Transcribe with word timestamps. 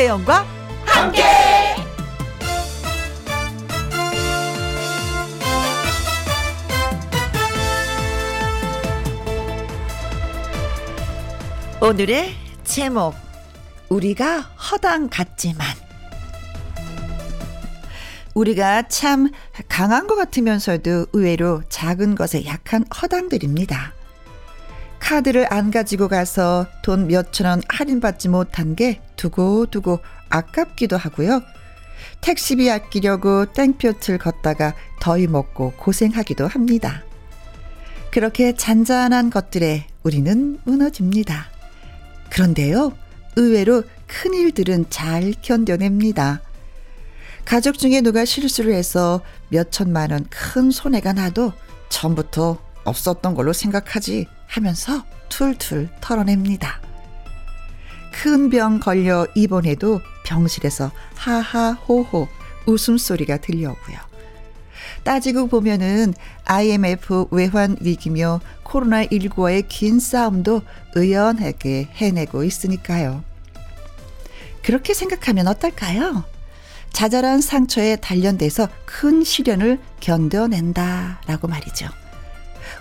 김혜영과 0.00 0.46
함께. 0.86 1.22
오늘의 11.82 12.34
제목 12.64 13.14
우리가 13.90 14.40
허당 14.40 15.10
같지만 15.10 15.66
우리가 18.32 18.88
참 18.88 19.28
강한 19.68 20.06
것 20.06 20.16
같으면서도 20.16 21.08
의외로 21.12 21.62
작은 21.68 22.14
것에 22.14 22.46
약한 22.46 22.84
허당들입니다. 23.02 23.99
카드를 25.10 25.52
안 25.52 25.72
가지고 25.72 26.06
가서 26.06 26.68
돈 26.82 27.08
몇천 27.08 27.44
원 27.44 27.62
할인받지 27.68 28.28
못한 28.28 28.76
게 28.76 29.00
두고두고 29.16 29.98
아깝기도 30.28 30.96
하고요. 30.96 31.42
택시비 32.20 32.70
아끼려고 32.70 33.46
땡볕을 33.46 34.18
걷다가 34.18 34.72
더위 35.00 35.26
먹고 35.26 35.72
고생하기도 35.72 36.46
합니다. 36.46 37.02
그렇게 38.12 38.54
잔잔한 38.54 39.30
것들에 39.30 39.88
우리는 40.04 40.60
무너집니다. 40.62 41.46
그런데요, 42.30 42.92
의외로 43.34 43.82
큰 44.06 44.32
일들은 44.32 44.90
잘 44.90 45.34
견뎌냅니다. 45.42 46.40
가족 47.44 47.80
중에 47.80 48.00
누가 48.00 48.24
실수를 48.24 48.74
해서 48.74 49.22
몇 49.48 49.72
천만 49.72 50.12
원 50.12 50.24
큰 50.30 50.70
손해가 50.70 51.12
나도 51.14 51.52
처음부터 51.88 52.58
없었던 52.84 53.34
걸로 53.34 53.52
생각하지 53.52 54.28
하면서 54.50 55.04
툴툴 55.28 55.88
털어냅니다. 56.00 56.80
큰 58.12 58.50
병 58.50 58.80
걸려 58.80 59.26
입원해도 59.34 60.00
병실에서 60.24 60.90
하하호호 61.14 62.28
웃음소리가 62.66 63.38
들려오고요. 63.38 63.98
따지고 65.04 65.46
보면은 65.46 66.12
IMF 66.44 67.28
외환 67.30 67.76
위기며 67.80 68.40
코로나19와의 68.64 69.64
긴 69.68 69.98
싸움도 70.00 70.62
의연하게 70.94 71.88
해내고 71.94 72.44
있으니까요. 72.44 73.22
그렇게 74.62 74.92
생각하면 74.92 75.48
어떨까요? 75.48 76.24
자잘한 76.92 77.40
상처에 77.40 77.96
단련돼서 77.96 78.68
큰 78.84 79.24
시련을 79.24 79.78
견뎌낸다라고 80.00 81.48
말이죠. 81.48 81.88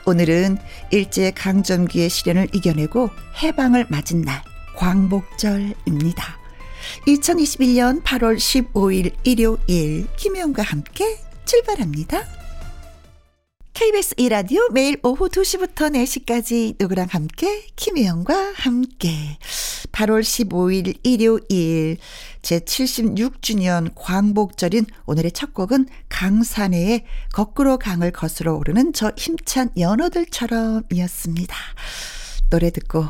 오늘은 0.10 0.58
일제 0.90 1.30
강점기의 1.30 2.10
시련을 2.10 2.48
이겨내고 2.52 3.12
해방을 3.44 3.86
맞은 3.90 4.22
날 4.22 4.42
광복절입니다. 4.76 6.40
2021년 7.06 8.02
8월 8.02 8.38
15일 8.38 9.14
일요일 9.24 10.08
김혜영과 10.18 10.64
함께 10.64 11.20
출발합니다. 11.46 12.26
KBS 13.76 14.16
이라디오 14.18 14.68
매일 14.72 15.00
오후 15.04 15.30
2시부터 15.30 15.94
4시까지 15.94 16.76
누구랑 16.80 17.08
함께 17.12 17.68
김혜영과 17.76 18.54
함께 18.56 19.38
8월 19.92 20.22
15일 20.22 20.98
일요일 21.04 21.98
제76주년 22.42 23.92
광복절인 23.96 24.86
오늘의 25.06 25.32
첫 25.32 25.54
곡은 25.54 25.88
강산해의 26.10 27.06
거꾸로 27.34 27.78
강을 27.78 28.12
거스러 28.12 28.56
오르는 28.56 28.94
저 28.94 29.12
힘찬 29.18 29.70
연어들처럼 29.78 30.84
이었습니다. 30.92 31.56
노래 32.50 32.72
듣고 32.72 33.06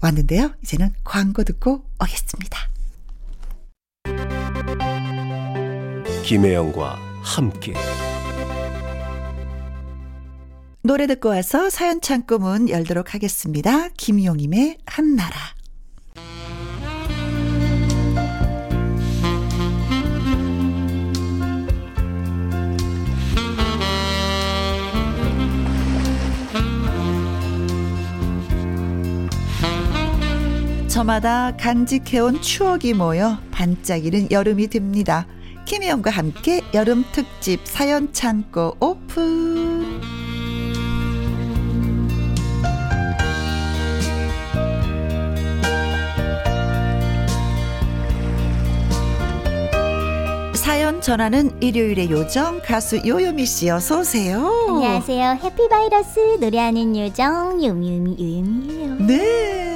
왔는데요. 0.00 0.54
이제는 0.62 0.92
광고 1.04 1.44
듣고 1.44 1.84
오겠습니다. 2.00 2.70
김혜영과 6.24 6.98
함께 7.22 7.74
노래 10.82 11.06
듣고 11.06 11.28
와서 11.28 11.68
사연 11.68 12.00
창고 12.00 12.38
문 12.38 12.68
열도록 12.68 13.14
하겠습니다. 13.14 13.88
김용임의 13.90 14.78
한나라. 14.86 15.36
저마다 31.00 31.56
간직해온 31.56 32.42
추억이 32.42 32.92
모여 32.92 33.38
반짝이는 33.52 34.30
여름이 34.30 34.68
됩니다. 34.68 35.26
김혜영과 35.64 36.10
함께 36.10 36.60
여름 36.74 37.06
특집 37.10 37.60
사연 37.64 38.12
창고 38.12 38.76
오픈. 38.80 39.98
사연 50.52 51.00
전하는 51.00 51.50
일요일의 51.62 52.10
요정 52.10 52.60
가수 52.62 53.00
요요미 53.06 53.46
씨 53.46 53.70
어서 53.70 54.00
오세요. 54.00 54.52
안녕하세요. 54.68 55.38
해피바이러스 55.42 56.36
노래하는 56.40 56.94
요정 56.94 57.64
요미요미 57.64 58.16
요요미예요. 58.18 59.06
네. 59.06 59.69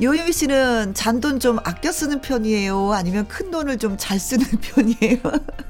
요요미 0.00 0.32
씨는 0.32 0.94
잔돈 0.94 1.40
좀 1.40 1.58
아껴 1.64 1.90
쓰는 1.90 2.20
편이에요? 2.20 2.92
아니면 2.92 3.26
큰 3.26 3.50
돈을 3.50 3.78
좀 3.78 3.96
잘 3.98 4.18
쓰는 4.18 4.44
편이에요? 4.62 5.18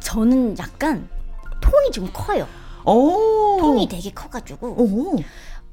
저는 0.00 0.58
약간 0.58 1.08
통이 1.60 1.90
좀 1.92 2.10
커요. 2.12 2.46
오. 2.84 3.58
통이 3.60 3.88
되게 3.88 4.10
커가지고 4.10 4.66
오. 4.68 5.16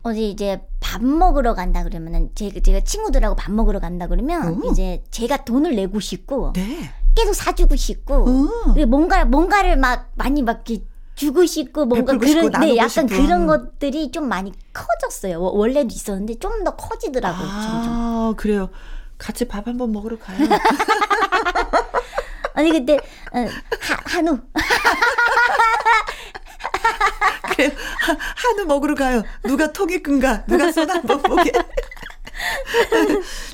어디 0.03 0.29
이제 0.29 0.61
밥 0.79 1.03
먹으러 1.03 1.53
간다 1.53 1.83
그러면은 1.83 2.29
제가, 2.35 2.59
제가 2.61 2.81
친구들하고 2.81 3.35
밥 3.35 3.51
먹으러 3.51 3.79
간다 3.79 4.07
그러면 4.07 4.61
오. 4.63 4.71
이제 4.71 5.03
제가 5.11 5.43
돈을 5.43 5.75
내고 5.75 5.99
싶고 5.99 6.53
네. 6.53 6.89
계속 7.15 7.33
사주고 7.33 7.75
싶고 7.75 8.25
음. 8.27 8.49
그리고 8.73 8.89
뭔가 8.89 9.25
뭔가를 9.25 9.75
막 9.77 10.11
많이 10.15 10.43
막 10.43 10.63
이렇게 10.69 10.85
주고 11.15 11.45
싶고 11.45 11.85
뭔가 11.85 12.13
베풀고 12.13 12.25
싶고 12.27 12.47
그런 12.49 12.61
네 12.61 12.75
약간 12.77 12.89
싶은. 12.89 13.07
그런 13.07 13.47
것들이 13.47 14.11
좀 14.11 14.27
많이 14.27 14.51
커졌어요. 14.73 15.39
워- 15.41 15.51
원래도 15.53 15.87
있었는데 15.93 16.39
좀 16.39 16.63
더 16.63 16.75
커지더라고요. 16.75 17.47
점점. 17.47 17.93
아, 17.93 18.33
그래요. 18.37 18.69
같이 19.17 19.45
밥 19.45 19.67
한번 19.67 19.91
먹으러 19.91 20.17
가요. 20.19 20.37
아니 22.53 22.71
그때 22.71 22.97
어, 23.33 23.39
하, 23.39 24.17
한우 24.17 24.39
그래요. 27.55 27.71
하- 28.01 28.17
한우 28.35 28.65
먹으러 28.65 28.95
가요. 28.95 29.23
누가 29.43 29.71
통이 29.71 30.01
끈가? 30.03 30.45
누가 30.45 30.71
손 30.71 30.89
한번 30.89 31.21
보게. 31.21 31.51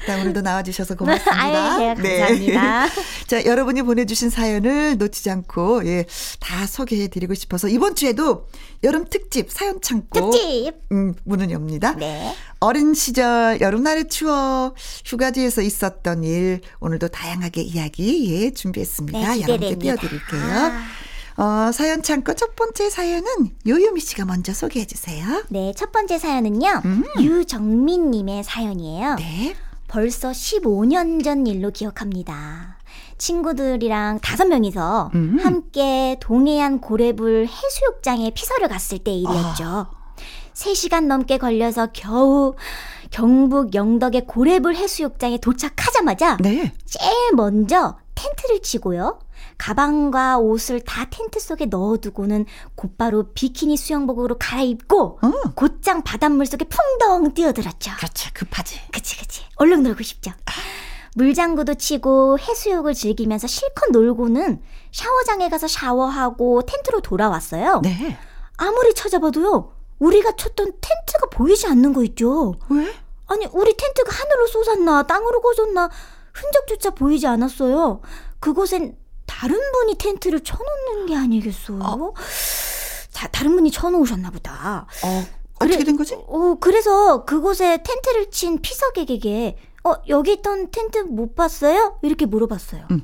자, 0.06 0.20
오늘도 0.20 0.42
나와주셔서 0.42 0.96
고맙습니다. 0.96 1.42
아유, 1.42 1.96
네, 2.02 2.20
감사합니다. 2.20 2.88
자, 3.28 3.46
여러분이 3.46 3.84
보내주신 3.84 4.30
사연을 4.30 4.98
놓치지 4.98 5.30
않고, 5.30 5.86
예, 5.86 6.06
다 6.40 6.66
소개해드리고 6.66 7.34
싶어서 7.34 7.68
이번 7.68 7.96
주에도 7.96 8.48
여름 8.84 9.06
특집 9.10 9.52
사연 9.52 9.80
창고. 9.82 10.32
특집. 10.32 10.74
음, 10.92 11.14
문을 11.24 11.52
엽니다. 11.52 11.96
네. 11.96 12.36
어린 12.60 12.94
시절 12.94 13.60
여름날의 13.62 14.08
추억, 14.10 14.76
휴가지에서 15.06 15.62
있었던 15.62 16.24
일, 16.24 16.62
오늘도 16.80 17.10
다양하게 17.10 17.62
이야기, 17.62 18.34
예, 18.44 18.52
준비했습니다. 18.52 19.20
네, 19.36 19.42
여러분께. 19.42 19.76
띄워드릴게요. 19.78 20.42
아. 20.42 20.84
어, 21.42 21.72
사연 21.72 22.04
창고 22.04 22.36
첫 22.36 22.56
번째 22.56 22.92
사연은 22.92 23.26
요요미 23.66 24.00
씨가 24.00 24.26
먼저 24.26 24.54
소개해 24.54 24.86
주세요. 24.86 25.44
네, 25.50 25.74
첫 25.76 25.92
번째 25.92 26.20
사연은요. 26.20 26.82
음. 26.86 27.04
유정민 27.20 28.12
님의 28.12 28.44
사연이에요. 28.44 29.16
네. 29.16 29.56
벌써 29.88 30.30
15년 30.30 31.24
전 31.24 31.48
일로 31.48 31.72
기억합니다. 31.72 32.78
친구들이랑 33.18 34.20
다섯 34.20 34.46
명이서 34.46 35.10
음. 35.16 35.40
함께 35.42 36.16
동해안 36.20 36.80
고래불 36.80 37.48
해수욕장에 37.48 38.30
피서를 38.36 38.68
갔을 38.68 39.00
때 39.00 39.12
일이었죠. 39.12 39.64
아. 39.64 39.90
3시간 40.54 41.08
넘게 41.08 41.40
걸려서 41.40 41.88
겨우 41.92 42.54
경북 43.10 43.74
영덕의 43.74 44.28
고래불 44.28 44.76
해수욕장에 44.76 45.40
도착하자마자 45.40 46.38
네. 46.40 46.72
제일 46.86 47.32
먼저 47.34 47.98
텐트를 48.14 48.62
치고요. 48.62 49.18
가방과 49.62 50.40
옷을 50.40 50.80
다 50.80 51.06
텐트 51.12 51.40
속에 51.40 51.68
넣어두고는 51.68 52.48
곧바로 52.74 53.32
비키니 53.34 53.78
수영복으로 53.78 54.40
갈아입고 54.40 55.20
어. 55.22 55.32
곧장 55.56 56.02
바닷물 56.02 56.48
속에 56.48 56.66
풍덩 56.66 57.36
뛰어들었죠. 57.36 57.92
그렇지. 57.96 58.34
급하지. 58.34 58.82
그치 58.92 59.20
그치. 59.20 59.44
얼른 59.58 59.84
놀고 59.84 60.02
싶죠. 60.02 60.32
물장구도 61.14 61.76
치고 61.76 62.40
해수욕을 62.40 62.96
즐기면서 62.96 63.46
실컷 63.46 63.92
놀고는 63.92 64.64
샤워장에 64.92 65.50
가서 65.50 65.68
샤워하고 65.68 66.64
텐트로 66.64 67.02
돌아왔어요. 67.02 67.82
네. 67.84 68.18
아무리 68.58 68.96
찾아봐도요. 68.96 69.74
우리가 70.00 70.32
쳤던 70.38 70.72
텐트가 70.82 71.30
보이지 71.32 71.68
않는 71.68 71.94
거 71.94 72.04
있죠. 72.06 72.56
왜? 72.70 72.92
아니 73.28 73.46
우리 73.54 73.78
텐트가 73.78 74.12
하늘로 74.12 74.48
솟았나 74.48 75.04
땅으로 75.04 75.40
고졌나 75.40 75.92
흔적조차 76.34 76.90
보이지 76.90 77.28
않았어요. 77.28 78.02
그곳엔 78.40 78.98
다른 79.42 79.60
분이 79.72 79.96
텐트를 79.98 80.42
쳐놓는 80.42 81.08
게 81.08 81.16
아니겠어요? 81.16 81.80
어. 81.82 82.14
자, 83.10 83.28
다른 83.30 83.56
분이 83.56 83.72
쳐놓으셨나 83.72 84.30
보다. 84.30 84.86
어, 85.04 85.26
어떻게 85.56 85.84
된 85.84 85.98
거지? 85.98 86.14
어, 86.14 86.58
그래서 86.60 87.26
그곳에 87.26 87.82
텐트를 87.82 88.30
친 88.30 88.62
피서객에게 88.62 89.58
어, 89.84 89.94
여기 90.10 90.34
있던 90.34 90.70
텐트 90.70 91.00
못 91.00 91.34
봤어요? 91.34 91.98
이렇게 92.04 92.28
물어봤어요. 92.28 92.86
응. 92.92 93.02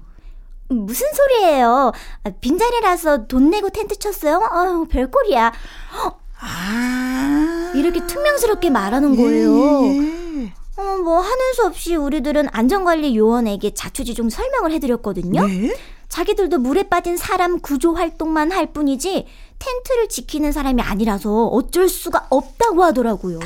무슨 0.70 1.08
소리예요? 1.12 1.92
아, 2.24 2.30
빈자리라서 2.40 3.26
돈 3.26 3.50
내고 3.50 3.72
텐트 3.72 3.98
쳤어요? 3.98 4.48
아유, 4.52 4.86
별꼴이야. 4.92 5.52
아. 6.40 7.72
이렇게 7.74 8.06
투명스럽게 8.06 8.70
말하는 8.70 9.16
거예요. 9.16 9.86
예, 9.86 10.44
예. 10.44 10.54
어, 10.78 10.98
뭐 10.98 11.18
하는 11.20 11.54
수 11.56 11.66
없이 11.66 11.96
우리들은 11.96 12.50
안전관리 12.52 13.18
요원에게 13.18 13.74
자초지종 13.74 14.30
설명을 14.30 14.72
해드렸거든요. 14.74 15.48
네? 15.48 15.74
자기들도 16.18 16.58
물에 16.58 16.90
빠진 16.90 17.16
사람 17.16 17.60
구조 17.60 17.94
활동만 17.94 18.52
할 18.52 18.74
뿐이지 18.74 19.28
텐트를 19.60 20.10
지키는 20.10 20.52
사람이 20.52 20.82
아니라서 20.82 21.46
어쩔 21.46 21.88
수가 21.88 22.26
없다고 22.32 22.84
하더라고요. 22.86 23.40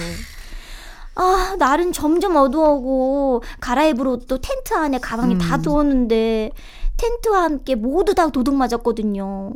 아, 1.15 1.57
날은 1.59 1.91
점점 1.91 2.37
어두워고 2.37 3.43
갈아입을 3.59 4.07
옷도 4.07 4.37
텐트 4.37 4.73
안에 4.73 4.99
가방에 4.99 5.33
음. 5.33 5.37
다 5.37 5.57
두었는데 5.57 6.51
텐트와 6.95 7.43
함께 7.43 7.75
모두 7.75 8.15
다 8.15 8.29
도둑 8.29 8.55
맞았거든요. 8.55 9.51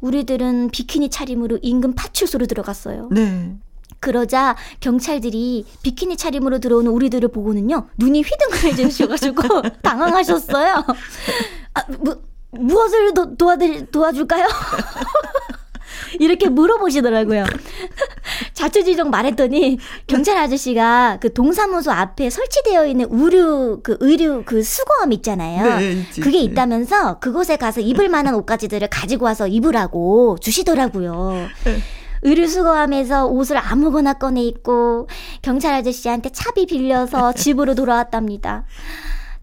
우리들은 0.00 0.70
비키니 0.70 1.10
차림으로 1.10 1.58
인근 1.62 1.92
파출소로 1.96 2.46
들어갔어요. 2.46 3.08
네. 3.10 3.56
그러자 3.98 4.54
경찰들이 4.78 5.66
비키니 5.82 6.16
차림으로 6.16 6.60
들어오는 6.60 6.88
우리들을 6.88 7.30
보고는요 7.30 7.88
눈이 7.96 8.22
휘둥그레져가지고 8.22 9.62
당황하셨어요. 9.82 10.84
아, 11.74 11.82
뭐, 11.98 12.27
무엇을 12.50 13.14
도, 13.14 13.36
도와드 13.36 13.90
도와줄까요? 13.90 14.46
이렇게 16.20 16.48
물어보시더라고요. 16.48 17.44
자초지종 18.54 19.10
말했더니 19.10 19.78
경찰 20.06 20.36
아저씨가 20.36 21.18
그 21.20 21.32
동사무소 21.32 21.90
앞에 21.90 22.30
설치되어 22.30 22.86
있는 22.86 23.06
의류 23.10 23.80
그 23.82 23.96
의류 24.00 24.42
그 24.44 24.62
수거함 24.62 25.12
있잖아요. 25.12 25.78
네, 25.78 25.92
있지, 25.92 26.20
그게 26.20 26.38
있다면서 26.40 27.18
그곳에 27.18 27.56
가서 27.56 27.80
입을 27.80 28.08
만한 28.08 28.34
옷가지들을 28.34 28.88
가지고 28.88 29.26
와서 29.26 29.46
입으라고 29.46 30.38
주시더라고요. 30.40 31.48
네. 31.64 31.78
의류 32.22 32.48
수거함에서 32.48 33.26
옷을 33.26 33.58
아무거나 33.58 34.14
꺼내 34.14 34.42
입고 34.42 35.08
경찰 35.42 35.74
아저씨한테 35.74 36.30
차비 36.30 36.66
빌려서 36.66 37.32
집으로 37.34 37.74
돌아왔답니다. 37.74 38.64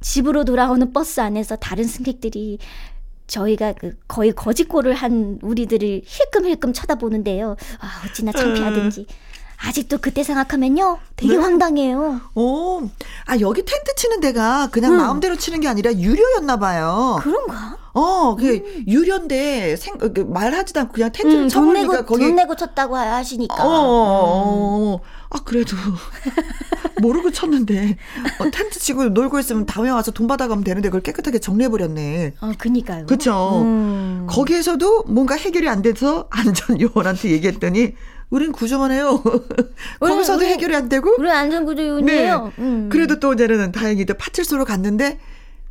집으로 0.02 0.44
돌아오는 0.44 0.92
버스 0.92 1.20
안에서 1.22 1.56
다른 1.56 1.86
승객들이 1.86 2.60
저희가 3.28 3.74
그 3.74 3.96
거의 4.08 4.32
거지꼴을 4.34 4.94
한 4.94 5.40
우리들을 5.42 6.02
힐끔힐끔 6.06 6.74
쳐다보는데요. 6.74 7.56
아, 7.80 8.04
어찌나 8.06 8.32
창피하든지. 8.32 9.08
아직도 9.58 10.00
그때 10.00 10.24
생각하면요. 10.24 11.00
되게 11.16 11.34
네? 11.34 11.40
황당해요. 11.40 12.22
오, 12.36 12.82
아, 13.26 13.40
여기 13.40 13.64
텐트 13.64 13.96
치는 13.96 14.20
데가 14.20 14.70
그냥 14.72 14.94
응. 14.94 14.98
마음대로 14.98 15.38
치는 15.38 15.62
게 15.62 15.68
아니라 15.68 15.94
유료였나 15.94 16.58
봐요. 16.58 17.20
그런가? 17.22 17.78
어, 17.94 18.36
그 18.36 18.56
음. 18.56 18.84
유료인데 18.86 19.78
생, 19.78 19.98
그 19.98 20.20
말하지도 20.20 20.82
않고 20.82 20.94
그냥 20.94 21.12
텐트를 21.14 21.44
음, 21.58 21.74
내고, 21.74 22.06
거기 22.06 22.26
돈 22.26 22.36
내고 22.36 22.56
쳤다고 22.56 22.98
하시니까. 22.98 23.56
어, 23.56 23.68
어, 23.68 23.72
어, 23.72 24.96
어. 24.96 25.00
아 25.36 25.42
그래도 25.44 25.76
모르고 27.02 27.32
쳤는데 27.32 27.98
어, 28.40 28.50
텐트 28.52 28.80
치고 28.80 29.10
놀고 29.10 29.38
있으면 29.40 29.66
다음에 29.66 29.90
와서 29.90 30.12
돈 30.12 30.28
받아가면 30.28 30.64
되는데 30.64 30.88
그걸 30.88 31.02
깨끗하게 31.02 31.40
정리해 31.40 31.70
버렸네. 31.70 32.36
아, 32.40 32.54
그니까요. 32.58 33.06
그쵸. 33.06 33.62
음. 33.62 34.28
거기에서도 34.30 35.04
뭔가 35.08 35.36
해결이 35.36 35.68
안 35.68 35.82
돼서 35.82 36.30
안전 36.32 36.80
요원한테 36.80 37.32
얘기했더니 37.32 37.96
우린 38.30 38.54
구조만 38.54 38.92
해요. 38.92 39.22
거기서도 40.00 40.40
우리, 40.40 40.54
해결이 40.54 40.74
안 40.74 40.88
되고. 40.88 41.14
우리 41.20 41.30
안전 41.30 41.66
구조 41.66 41.86
요원이에요. 41.86 42.46
네. 42.46 42.64
음. 42.64 42.90
그래도 42.90 43.20
또 43.20 43.34
이제는 43.34 43.74
다행히도 43.74 44.14
파출소로 44.14 44.64
갔는데 44.64 45.20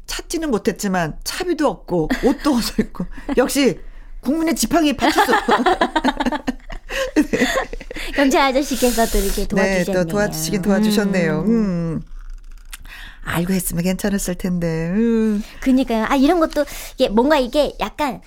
찾지는 0.05 0.50
못했지만 0.50 1.17
차비도 1.25 1.67
없고 1.67 2.10
옷도 2.22 2.52
어서 2.56 2.75
있고 2.82 3.06
역시 3.38 3.81
국민의 4.20 4.56
지팡이 4.56 4.94
파출소. 4.94 5.32
네. 7.17 7.46
경찰 8.14 8.43
아저씨께서 8.43 9.06
또 9.06 9.19
이렇게 9.19 9.46
도와주셨네요. 9.46 9.85
네, 9.85 9.93
또 9.93 10.05
도와주시긴 10.05 10.62
도와주셨네요. 10.62 11.41
음. 11.41 11.49
음. 11.49 12.02
알고 13.25 13.52
했으면 13.52 13.82
괜찮았을 13.82 14.35
텐데. 14.37 14.91
음. 14.91 15.43
그니까요. 15.61 16.05
아 16.08 16.17
이런 16.17 16.41
것도 16.41 16.64
이게 16.94 17.08
뭔가 17.08 17.38
이게 17.38 17.75
약간 17.81 18.20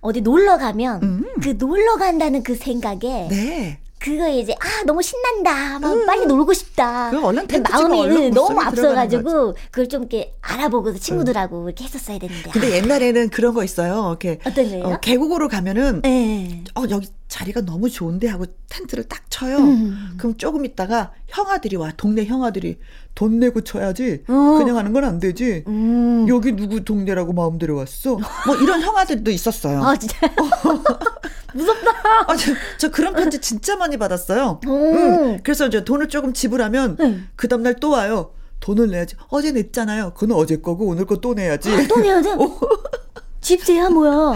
어디 0.00 0.20
놀러 0.20 0.58
가면 0.58 1.02
음. 1.02 1.24
그 1.42 1.56
놀러 1.58 1.96
간다는 1.96 2.42
그 2.42 2.54
생각에 2.54 3.28
네. 3.30 3.78
그거 4.04 4.28
이제 4.28 4.54
아 4.60 4.84
너무 4.84 5.00
신난다 5.00 5.78
막 5.78 5.94
음. 5.94 6.04
빨리 6.04 6.26
놀고 6.26 6.52
싶다 6.52 7.10
그 7.10 7.24
얼른 7.24 7.46
마음이 7.70 8.00
얼른 8.00 8.30
너무 8.32 8.60
앞서가지고 8.60 9.54
그걸 9.70 9.88
좀 9.88 10.02
이렇게 10.02 10.34
알아보고 10.42 10.92
친구들하고 10.98 11.62
음. 11.62 11.68
이렇게 11.68 11.84
했었어야 11.84 12.18
되는데 12.18 12.50
근데 12.50 12.66
아. 12.66 12.70
옛날에는 12.76 13.30
그런 13.30 13.54
거 13.54 13.64
있어요 13.64 14.08
이렇게 14.10 14.40
어떤 14.46 14.68
거예요? 14.68 14.84
어, 14.84 15.00
계곡으로 15.00 15.48
가면은 15.48 16.02
네. 16.02 16.62
어 16.74 16.82
여기 16.90 17.08
자리가 17.28 17.62
너무 17.62 17.90
좋은데 17.90 18.28
하고 18.28 18.44
텐트를 18.68 19.04
딱 19.04 19.22
쳐요. 19.30 19.56
음. 19.58 20.14
그럼 20.18 20.36
조금 20.36 20.64
있다가 20.64 21.12
형아들이 21.26 21.76
와 21.76 21.92
동네 21.96 22.24
형아들이 22.24 22.78
돈 23.14 23.38
내고 23.40 23.62
쳐야지 23.62 24.24
어. 24.28 24.58
그냥 24.58 24.76
하는 24.76 24.92
건 24.92 25.04
안 25.04 25.18
되지. 25.18 25.64
음. 25.66 26.26
여기 26.28 26.52
누구 26.52 26.84
동네라고 26.84 27.32
마음대로 27.32 27.76
왔어? 27.76 28.18
뭐 28.46 28.56
이런 28.62 28.80
형아들도 28.80 29.30
있었어요. 29.30 29.82
아 29.82 29.96
진짜 29.96 30.16
무섭다. 31.54 31.90
아, 32.28 32.36
저, 32.36 32.52
저, 32.78 32.90
그런 32.90 33.14
편지 33.14 33.40
진짜 33.40 33.76
많이 33.76 33.96
받았어요. 33.96 34.60
응. 34.66 35.38
그래서 35.42 35.66
이제 35.66 35.84
돈을 35.84 36.08
조금 36.08 36.32
지불하면 36.32 36.96
응. 37.00 37.28
그 37.36 37.48
다음날 37.48 37.76
또 37.76 37.90
와요. 37.90 38.32
돈을 38.60 38.90
내야지. 38.90 39.14
어제 39.28 39.52
냈잖아요. 39.52 40.12
그건 40.14 40.36
어제 40.36 40.56
거고 40.56 40.86
오늘 40.86 41.04
거 41.04 41.16
또 41.20 41.34
내야지. 41.34 41.72
아, 41.72 41.86
또 41.88 41.96
내야 42.00 42.20
돼? 42.22 42.30
어. 43.44 43.46
집세야 43.46 43.90
뭐야? 43.90 44.34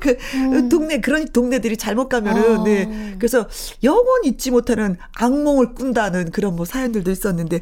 그 0.00 0.16
음. 0.34 0.68
동네 0.68 1.00
그런 1.00 1.26
동네들이 1.26 1.76
잘못 1.76 2.08
가면은 2.08 2.60
아. 2.60 2.64
네 2.64 3.14
그래서 3.18 3.48
영원 3.84 4.24
잊지 4.24 4.50
못하는 4.50 4.96
악몽을 5.16 5.74
꾼다는 5.74 6.32
그런 6.32 6.56
뭐 6.56 6.64
사연들도 6.64 7.10
있었는데 7.10 7.60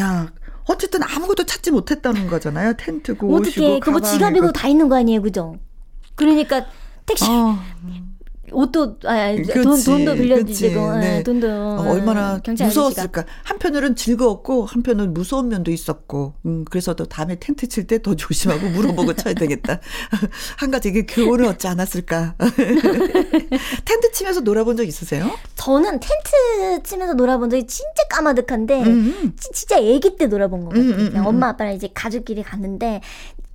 야 0.00 0.32
어쨌든 0.64 1.02
아무것도 1.02 1.44
찾지 1.44 1.70
못했다는 1.70 2.28
거잖아요 2.28 2.74
텐트고 2.78 3.34
어떻게 3.36 3.78
그뭐 3.78 4.00
지갑이고 4.00 4.52
다 4.52 4.68
있는 4.68 4.88
거 4.88 4.96
아니에요 4.96 5.22
그죠? 5.22 5.56
그러니까 6.14 6.66
택시 7.06 7.26
어. 7.28 7.58
옷도 8.52 8.98
아, 9.04 9.34
돈 9.62 9.82
돈도 9.82 10.14
빌려주시고 10.14 10.96
네. 10.98 11.22
돈도. 11.22 11.46
어, 11.48 11.90
얼마나 11.90 12.40
무서웠을까 12.46 13.24
한편으로는 13.44 13.96
즐거웠고 13.96 14.66
한편은 14.66 15.14
무서운 15.14 15.48
면도 15.48 15.70
있었고 15.70 16.34
음, 16.46 16.64
그래서 16.70 16.94
또 16.94 17.04
다음에 17.06 17.36
텐트 17.38 17.66
칠 17.68 17.86
때 17.86 17.98
더 17.98 18.14
조심하고 18.16 18.68
물어보고 18.70 19.14
쳐야 19.14 19.34
되겠다. 19.34 19.80
한 20.58 20.70
가지 20.70 20.92
그 20.92 21.04
교훈을 21.08 21.44
얻지 21.46 21.66
않았을까. 21.68 22.36
텐트 23.84 24.12
치면서 24.12 24.40
놀아본 24.40 24.76
적 24.76 24.84
있으세요? 24.84 25.30
저는 25.56 26.00
텐트 26.00 26.82
치면서 26.84 27.14
놀아본 27.14 27.50
적이 27.50 27.66
진짜 27.66 28.02
까마득한데 28.10 28.82
음. 28.82 29.32
진짜 29.38 29.76
아기 29.76 30.16
때 30.18 30.26
놀아본 30.26 30.64
것 30.64 30.68
같아요. 30.70 30.84
음, 30.84 30.98
음, 30.98 31.12
음, 31.16 31.26
엄마 31.26 31.48
아빠랑 31.48 31.74
이제 31.74 31.88
가족끼리 31.92 32.42
갔는데 32.42 33.00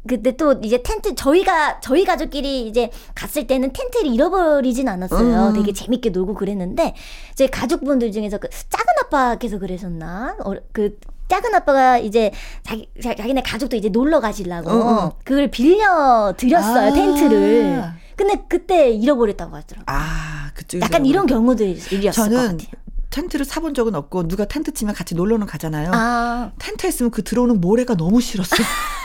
근데 0.08 0.36
또 0.36 0.60
이제 0.64 0.82
텐트 0.84 1.16
저희가 1.16 1.80
저희 1.80 2.04
가족끼리 2.04 2.68
이제 2.68 2.90
갔을 3.16 3.48
때는 3.48 3.72
텐트를 3.72 4.12
잃어버리진 4.12 4.88
않았어요. 4.90 5.50
음. 5.50 5.54
되게 5.54 5.72
재밌게 5.72 6.10
놀고 6.10 6.34
그랬는데 6.34 6.94
제 7.36 7.48
가족분들 7.48 8.12
중에서 8.12 8.38
그 8.38 8.50
작은 8.50 8.86
아빠께서 9.06 9.60
그러셨나? 9.60 10.36
어, 10.44 10.54
그 10.74 10.98
작은 11.30 11.56
아빠가 11.56 11.98
이제 11.98 12.32
자기 12.64 12.90
자기네 13.02 13.42
가족도 13.42 13.78
이제 13.78 13.90
놀러 13.90 14.20
가시려고 14.20 14.70
어. 14.70 14.76
어. 14.76 15.18
그걸 15.24 15.50
빌려 15.50 16.34
드렸어요 16.38 16.92
아. 16.92 16.94
텐트를. 16.94 17.84
근데 18.16 18.44
그때 18.48 18.92
잃어버렸다고 18.92 19.56
하더라고요. 19.56 19.86
아, 19.88 20.52
그쪽 20.54 20.82
약간 20.82 21.06
이런 21.06 21.26
경우들이었을 21.26 22.12
저는 22.12 22.38
것 22.38 22.42
같아요. 22.44 22.84
텐트를 23.10 23.46
사본 23.46 23.74
적은 23.74 23.96
없고 23.96 24.28
누가 24.28 24.46
텐트 24.46 24.74
치면 24.74 24.94
같이 24.96 25.16
놀러는 25.16 25.48
가잖아요. 25.48 25.92
아. 25.94 26.52
텐트에 26.60 26.90
있으면 26.90 27.10
그 27.12 27.24
들어오는 27.24 27.62
모래가 27.62 27.96
너무 27.96 28.22
싫었어요. 28.22 28.60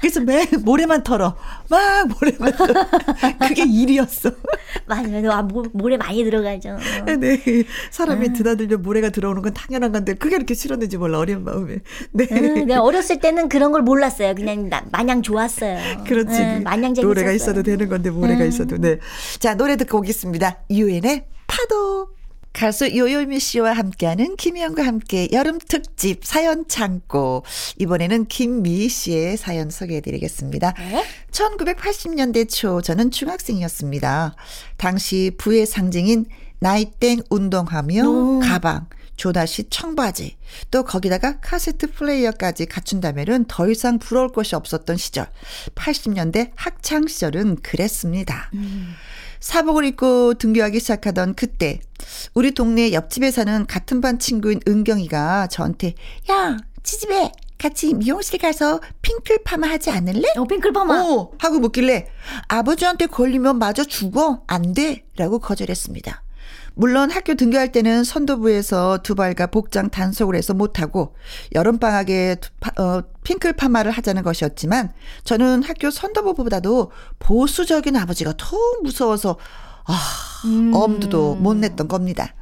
그래서 0.00 0.20
매 0.20 0.46
모래만 0.64 1.02
털어. 1.02 1.36
막 1.68 2.08
모래만 2.08 2.52
털어. 2.52 2.86
그게 3.48 3.64
일이었어. 3.64 4.30
맞아요. 4.86 5.30
아, 5.30 5.42
모래 5.42 5.96
많이 5.96 6.24
들어가죠. 6.24 6.78
네. 7.18 7.64
사람이 7.90 8.28
아. 8.28 8.32
드나들면 8.32 8.82
모래가 8.82 9.10
들어오는 9.10 9.42
건 9.42 9.52
당연한 9.54 9.92
건데 9.92 10.14
그게 10.14 10.36
이렇게 10.36 10.54
싫었는지 10.54 10.96
몰라 10.96 11.18
어린 11.18 11.44
마음에. 11.44 11.78
네. 12.12 12.26
음, 12.30 12.66
네. 12.66 12.74
어렸을 12.74 13.20
때는 13.20 13.48
그런 13.48 13.72
걸 13.72 13.82
몰랐어요. 13.82 14.34
그냥 14.34 14.68
나, 14.68 14.84
마냥 14.90 15.22
좋았어요. 15.22 16.04
그렇지. 16.06 16.40
음, 16.40 16.62
마냥 16.64 16.94
재밌었어요. 16.94 17.06
노래가 17.06 17.32
있어도 17.32 17.62
되는 17.62 17.88
건데 17.88 18.10
모래가 18.10 18.44
음. 18.44 18.48
있어도. 18.48 18.78
네. 18.78 18.98
자 19.38 19.54
노래 19.54 19.76
듣고 19.76 19.98
오겠습니다. 19.98 20.64
유엔의 20.70 21.26
파도. 21.46 22.17
가수 22.52 22.96
요요미 22.96 23.38
씨와 23.40 23.72
함께하는 23.72 24.36
김희영과 24.36 24.84
함께 24.84 25.28
여름 25.32 25.58
특집 25.58 26.24
사연 26.24 26.66
창고. 26.66 27.44
이번에는 27.78 28.26
김미희 28.26 28.88
씨의 28.88 29.36
사연 29.36 29.70
소개해 29.70 30.00
드리겠습니다. 30.00 30.72
네? 30.72 31.04
1980년대 31.30 32.48
초 32.48 32.80
저는 32.80 33.10
중학생이었습니다. 33.10 34.34
당시 34.76 35.32
부의 35.38 35.66
상징인 35.66 36.26
나이땡 36.60 37.22
운동하며 37.30 38.02
오. 38.08 38.40
가방, 38.40 38.86
조다시 39.16 39.68
청바지, 39.70 40.36
또 40.70 40.84
거기다가 40.84 41.38
카세트 41.40 41.92
플레이어까지 41.92 42.66
갖춘다면은 42.66 43.44
더 43.46 43.68
이상 43.68 43.98
부러울 43.98 44.32
것이 44.32 44.56
없었던 44.56 44.96
시절. 44.96 45.26
80년대 45.74 46.50
학창 46.56 47.06
시절은 47.06 47.56
그랬습니다. 47.62 48.50
음. 48.54 48.94
사복을 49.40 49.84
입고 49.84 50.34
등교하기 50.34 50.80
시작하던 50.80 51.34
그때 51.34 51.80
우리 52.34 52.52
동네 52.52 52.92
옆집에 52.92 53.30
사는 53.30 53.66
같은 53.66 54.00
반 54.00 54.18
친구인 54.18 54.60
은경이가 54.66 55.48
저한테 55.48 55.94
야 56.30 56.56
지집에 56.82 57.32
같이 57.58 57.92
미용실 57.92 58.38
가서 58.38 58.80
핑클 59.02 59.38
파마 59.44 59.68
하지 59.68 59.90
않을래? 59.90 60.28
어, 60.36 60.44
핑클 60.44 60.72
파마. 60.72 61.02
어, 61.02 61.30
하고 61.38 61.58
묻길래 61.58 62.06
아버지한테 62.46 63.06
걸리면 63.06 63.58
마저 63.58 63.84
죽어. 63.84 64.42
안 64.46 64.74
돼. 64.74 65.04
라고 65.16 65.40
거절했습니다. 65.40 66.22
물론 66.78 67.10
학교 67.10 67.34
등교할 67.34 67.72
때는 67.72 68.04
선도부에서 68.04 68.98
두 69.02 69.16
발과 69.16 69.48
복장 69.48 69.90
단속을 69.90 70.36
해서 70.36 70.54
못하고 70.54 71.16
여름방학에 71.52 72.36
어, 72.78 73.02
핑클 73.24 73.54
파마를 73.54 73.90
하자는 73.90 74.22
것이었지만 74.22 74.92
저는 75.24 75.64
학교 75.64 75.90
선도부보다도 75.90 76.92
보수적인 77.18 77.96
아버지가 77.96 78.34
더 78.36 78.56
무서워서 78.84 79.38
아, 79.86 79.98
음. 80.44 80.70
엄두도 80.72 81.34
못 81.34 81.54
냈던 81.54 81.88
겁니다. 81.88 82.32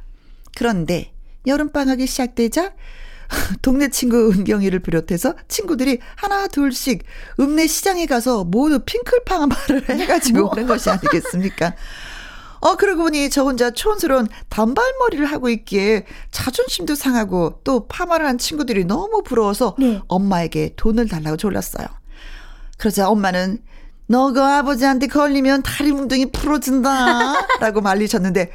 그런데 0.55 1.13
여름방학이 1.47 2.05
시작되자 2.05 2.73
동네 3.63 3.89
친구 3.89 4.29
은경이를 4.29 4.81
비롯해서 4.81 5.33
친구들이 5.47 5.97
하나 6.15 6.47
둘씩 6.47 7.03
읍내 7.39 7.65
시장에 7.65 8.05
가서 8.05 8.43
모두 8.43 8.79
핑클 8.85 9.23
파마를 9.25 9.89
해가지고 9.89 10.39
뭐. 10.41 10.51
오는 10.51 10.67
것이 10.67 10.91
아니겠습니까? 10.91 11.73
어, 12.59 12.75
그러고 12.75 13.03
보니 13.03 13.29
저 13.29 13.43
혼자 13.43 13.71
촌스러운 13.71 14.27
단발머리를 14.49 15.25
하고 15.25 15.49
있기에 15.49 16.05
자존심도 16.31 16.95
상하고 16.95 17.61
또 17.63 17.87
파마를 17.87 18.25
한 18.25 18.37
친구들이 18.37 18.85
너무 18.85 19.23
부러워서 19.23 19.75
네. 19.79 20.01
엄마에게 20.07 20.73
돈을 20.75 21.07
달라고 21.07 21.37
졸랐어요. 21.37 21.87
그러자 22.77 23.09
엄마는 23.09 23.59
너그 24.07 24.41
아버지한테 24.41 25.07
걸리면 25.07 25.63
다리 25.63 25.91
뭉둥이 25.91 26.31
부러진다. 26.31 27.47
라고 27.59 27.81
말리셨는데, 27.81 28.51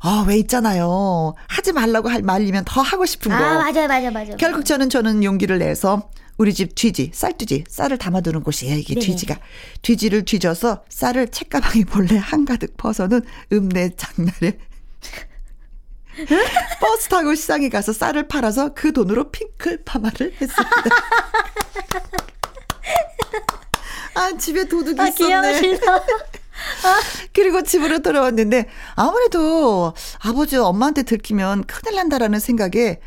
아, 0.00 0.24
왜 0.28 0.36
있잖아요. 0.38 1.34
하지 1.48 1.72
말라고 1.72 2.08
할 2.08 2.22
말리면 2.22 2.64
더 2.64 2.80
하고 2.80 3.04
싶은 3.04 3.30
거. 3.30 3.36
아, 3.36 3.58
맞아요, 3.58 3.88
맞아요, 3.88 4.10
맞아요. 4.10 4.36
결국 4.38 4.64
저는 4.64 4.88
저는 4.90 5.24
용기를 5.24 5.58
내서 5.58 6.10
우리 6.36 6.54
집 6.54 6.74
뒤지, 6.76 7.10
쌀뒤지, 7.12 7.64
쌀을 7.68 7.98
담아두는 7.98 8.42
곳이에요. 8.44 8.76
이게 8.76 8.94
네네. 8.94 9.06
뒤지가. 9.06 9.36
뒤지를 9.82 10.24
뒤져서 10.24 10.84
쌀을 10.88 11.28
책가방에 11.28 11.84
몰래 11.92 12.16
한가득 12.16 12.76
퍼서는 12.76 13.22
읍내 13.52 13.96
장날에 13.96 14.56
버스 16.80 17.08
타고 17.08 17.34
시장에 17.34 17.68
가서 17.68 17.92
쌀을 17.92 18.28
팔아서 18.28 18.74
그 18.74 18.92
돈으로 18.92 19.30
핑클 19.32 19.82
파마를 19.84 20.32
했습니다. 20.40 20.54
아, 24.14 24.36
집에 24.36 24.64
도둑이 24.68 25.00
아, 25.00 25.08
있었네. 25.08 25.80
그리고 27.32 27.62
집으로 27.62 28.00
돌아왔는데 28.00 28.66
아무래도 28.94 29.92
아버지 30.20 30.56
엄마한테 30.56 31.02
들키면 31.04 31.64
큰일 31.64 31.96
난다라는 31.96 32.40
생각에 32.40 33.00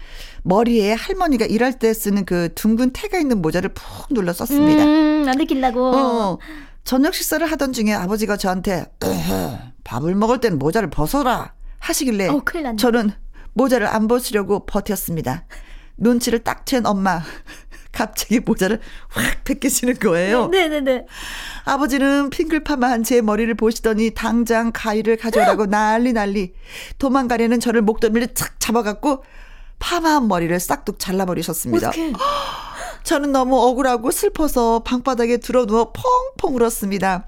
머리에 0.44 0.94
할머니가 0.94 1.46
일할 1.46 1.78
때 1.78 1.94
쓰는 1.94 2.26
그 2.26 2.50
둥근 2.56 2.92
태가 2.92 3.20
있는 3.20 3.42
모자를 3.42 3.70
푹 3.74 4.08
눌러 4.14 4.34
썼습니다. 4.34 4.84
음, 4.84 5.26
안 5.28 5.38
들키려고. 5.38 5.92
어, 5.96 6.38
저녁 6.84 7.14
식사를 7.14 7.46
하던 7.52 7.74
중에 7.74 7.94
아버지가 7.94 8.38
저한테 8.38 8.86
밥을 9.84 10.16
먹을 10.16 10.40
땐 10.40 10.58
모자를 10.58 10.90
벗어라 10.90 11.54
하시길래 11.80 12.28
어, 12.30 12.42
저는 12.78 13.12
모자를 13.54 13.88
안 13.88 14.08
벗으려고 14.08 14.66
버텼습니다. 14.66 15.46
눈치를 15.98 16.40
딱 16.40 16.66
챈 16.66 16.86
엄마. 16.86 17.22
갑자기 17.92 18.40
모자를 18.40 18.80
확 19.10 19.44
벗기시는 19.44 19.96
거예요. 19.96 20.48
네네네. 20.48 20.80
네, 20.82 20.92
네. 21.00 21.06
아버지는 21.66 22.30
핑클 22.30 22.64
파마한 22.64 23.04
제 23.04 23.22
머리를 23.22 23.54
보시더니 23.56 24.12
당장 24.12 24.72
가위를 24.74 25.18
가져오라고 25.18 25.66
난리 25.68 26.14
난리. 26.14 26.54
도망가려는 26.98 27.60
저를 27.60 27.82
목덜미를 27.82 28.34
착 28.34 28.60
잡아갖고 28.60 29.24
파마한 29.80 30.28
머리를 30.28 30.58
싹둑 30.60 31.00
잘라버리셨습니다. 31.00 31.90
어떡해. 31.90 32.14
저는 33.04 33.32
너무 33.32 33.60
억울하고 33.60 34.12
슬퍼서 34.12 34.84
방바닥에 34.84 35.38
들어 35.38 35.66
누워 35.66 35.92
펑펑 35.92 36.56
울었습니다. 36.56 37.28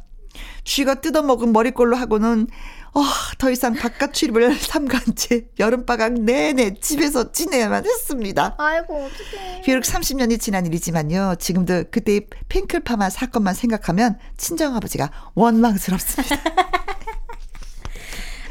쥐가 0.64 0.96
뜯어먹은 0.96 1.52
머리꼴로 1.52 1.96
하고는 1.96 2.48
어, 2.96 3.02
더 3.40 3.50
이상 3.50 3.74
바깥 3.74 4.14
출입을 4.14 4.54
삼간 4.60 5.02
채 5.16 5.46
여름방학 5.60 6.14
내내 6.14 6.76
집에서 6.76 7.32
지내야만 7.32 7.86
했습니다. 7.86 8.56
아이고, 8.58 9.06
어떡해. 9.06 9.62
비록 9.64 9.82
30년이 9.84 10.40
지난 10.40 10.66
일이지만요. 10.68 11.36
지금도 11.40 11.86
그때의 11.92 12.28
핑클파마 12.50 13.10
사건만 13.10 13.56
생각하면 13.56 14.20
친정아버지가 14.38 15.12
원망스럽습니다. 15.34 16.36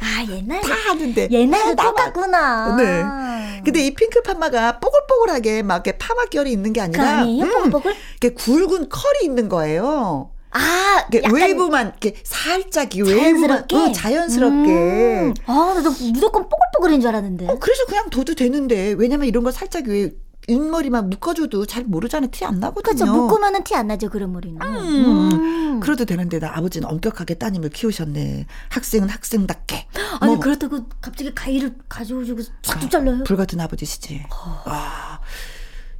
아, 0.03 0.25
옛날. 0.29 0.59
다 0.59 0.73
하는데. 0.73 1.29
옛날에 1.31 1.75
똑같구나. 1.75 2.75
네. 2.75 3.61
근데 3.63 3.85
이 3.85 3.93
핑클 3.93 4.23
파마가 4.23 4.81
뽀글뽀글하게 4.81 5.63
막 5.63 5.75
이렇게 5.75 5.97
파마 5.97 6.25
결이 6.25 6.51
있는 6.51 6.73
게 6.73 6.81
아니라. 6.81 7.01
그 7.03 7.09
아니에요? 7.09 7.45
음, 7.45 7.51
뽀글뽀글? 7.53 7.95
이렇게 8.21 8.35
굵은 8.35 8.89
컬이 8.89 9.19
있는 9.23 9.47
거예요. 9.47 10.32
아, 10.53 11.05
외부만 11.31 11.87
이렇게 11.87 12.15
살짝 12.23 12.91
자연스럽게 12.91 13.13
외부만, 13.13 13.65
어, 13.73 13.91
자연스럽게. 13.91 14.71
음. 14.71 15.33
아, 15.47 15.73
나도 15.75 15.89
무조건 15.91 16.47
뽀글뽀글인 16.49 17.01
줄 17.01 17.09
알았는데. 17.09 17.47
어, 17.47 17.57
그래서 17.59 17.85
그냥 17.85 18.09
둬도 18.09 18.35
되는데 18.35 18.93
왜냐면 18.97 19.27
이런 19.27 19.43
거 19.43 19.51
살짝 19.51 19.85
왜 19.87 20.11
윗머리만 20.47 21.09
묶어줘도 21.09 21.65
잘 21.65 21.83
모르잖아 21.85 22.27
티안 22.27 22.59
나거든요. 22.59 22.95
그렇죠. 22.95 23.05
묶으면은 23.13 23.63
티 23.63 23.75
안 23.75 23.87
나죠 23.87 24.09
그런 24.09 24.33
머리는. 24.33 24.61
음. 24.61 25.31
음. 25.31 25.79
그래도 25.79 26.05
되는데 26.05 26.39
나 26.39 26.51
아버지는 26.55 26.87
엄격하게 26.89 27.35
따님을 27.35 27.69
키우셨네. 27.69 28.45
학생은 28.69 29.09
학생답게. 29.09 29.87
아니 30.19 30.33
뭐. 30.33 30.39
그렇다고 30.41 30.85
갑자기 31.01 31.33
가위를 31.33 31.75
가져오시고 31.89 32.41
싹둑 32.61 32.91
잘라요? 32.91 33.23
불 33.23 33.37
같은 33.37 33.59
아버지시지. 33.59 34.25
어. 34.29 34.61
와. 34.65 35.21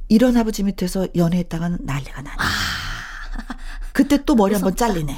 이런 0.08 0.36
아버지 0.36 0.62
밑에서 0.62 1.08
연애했다가는 1.16 1.78
난리가 1.82 2.20
나네. 2.22 2.36
아. 2.38 2.44
그때 3.94 4.22
또 4.24 4.34
머리 4.34 4.52
한번 4.54 4.74
잘리네. 4.76 5.16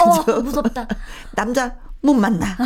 어, 0.00 0.40
무섭다. 0.40 0.88
남자 1.36 1.76
못 2.00 2.14
만나. 2.14 2.56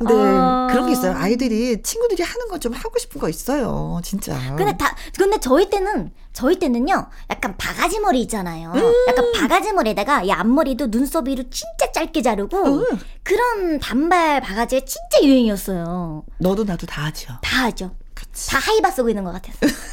네, 0.00 0.14
아... 0.14 0.66
그런 0.70 0.86
게 0.86 0.92
있어요. 0.92 1.14
아이들이 1.16 1.80
친구들이 1.82 2.22
하는 2.22 2.48
거 2.48 2.58
좀 2.58 2.72
하고 2.74 2.98
싶은 2.98 3.20
거 3.20 3.28
있어요. 3.28 4.00
진짜. 4.04 4.54
근데 4.56 4.76
다 4.76 4.94
근데 5.18 5.38
저희 5.40 5.68
때는 5.70 6.12
저희 6.32 6.58
때는요. 6.58 7.08
약간 7.30 7.56
바가지 7.56 7.98
머리 8.00 8.20
있잖아요. 8.22 8.70
음~ 8.74 8.92
약간 9.08 9.32
바가지 9.32 9.72
머리에다가 9.72 10.22
이 10.22 10.30
앞머리도 10.30 10.90
눈썹 10.90 11.26
위로 11.28 11.42
진짜 11.50 11.90
짧게 11.90 12.20
자르고 12.22 12.56
음. 12.64 12.84
그런 13.22 13.80
단발 13.80 14.40
바가지가 14.42 14.84
진짜 14.84 15.22
유행이었어요. 15.26 16.24
너도 16.38 16.64
나도 16.64 16.86
다 16.86 17.06
하죠. 17.06 17.32
다 17.42 17.64
하죠. 17.64 17.96
그치. 18.14 18.50
다 18.50 18.58
하이바 18.58 18.90
쓰고 18.90 19.08
있는 19.08 19.24
것 19.24 19.32
같았어요. 19.32 19.70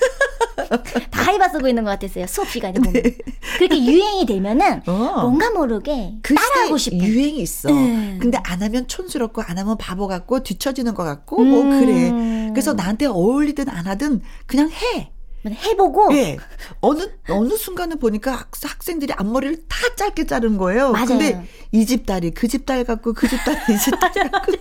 다 1.12 1.22
하이바 1.24 1.50
쓰고 1.50 1.68
있는 1.68 1.84
것 1.84 1.92
같았어요. 1.92 2.28
수업 2.28 2.50
시간에 2.50 2.74
보면. 2.80 2.94
네. 2.94 3.18
그렇게 3.58 3.84
유행이 3.86 4.26
되면은 4.26 4.82
어. 4.88 5.22
뭔가 5.22 5.50
모르게 5.52 6.16
그 6.22 6.36
따라하고 6.36 6.78
싶어. 6.78 6.98
유행이 6.98 7.40
있어. 7.40 7.70
네. 7.70 8.18
근데 8.22 8.38
안 8.44 8.62
하면 8.64 8.88
촌스럽고 8.88 9.42
안 9.42 9.58
하면 9.58 9.78
바보 9.78 10.08
같고 10.08 10.44
뒤처지는 10.44 10.94
것 10.94 11.04
같고 11.04 11.44
뭐 11.44 11.62
음. 11.62 11.70
뭐 11.70 11.80
그래. 11.80 12.52
그래서 12.54 12.74
나한테 12.74 13.06
어울리든 13.06 13.70
안 13.70 13.88
하든 13.88 14.22
그냥 14.46 14.70
해. 14.70 15.12
해보고. 15.46 16.14
예. 16.18 16.38
어느, 16.82 17.02
어느 17.30 17.56
순간은 17.56 18.00
보니까 18.00 18.46
학생들이 18.62 19.14
앞머리를 19.14 19.56
다 19.70 19.78
짧게 19.96 20.26
자른 20.28 20.58
거예요. 20.58 20.92
맞아요. 20.92 21.06
근데 21.06 21.48
이 21.72 21.86
집 21.86 22.06
딸이 22.06 22.32
그 22.32 22.48
집 22.50 22.66
딸 22.66 22.84
같고 22.84 23.14
그 23.14 23.26
집 23.28 23.38
딸이 23.46 23.58
이 23.74 23.78
집 23.78 23.98
딸 24.00 24.12
같고. 24.32 24.52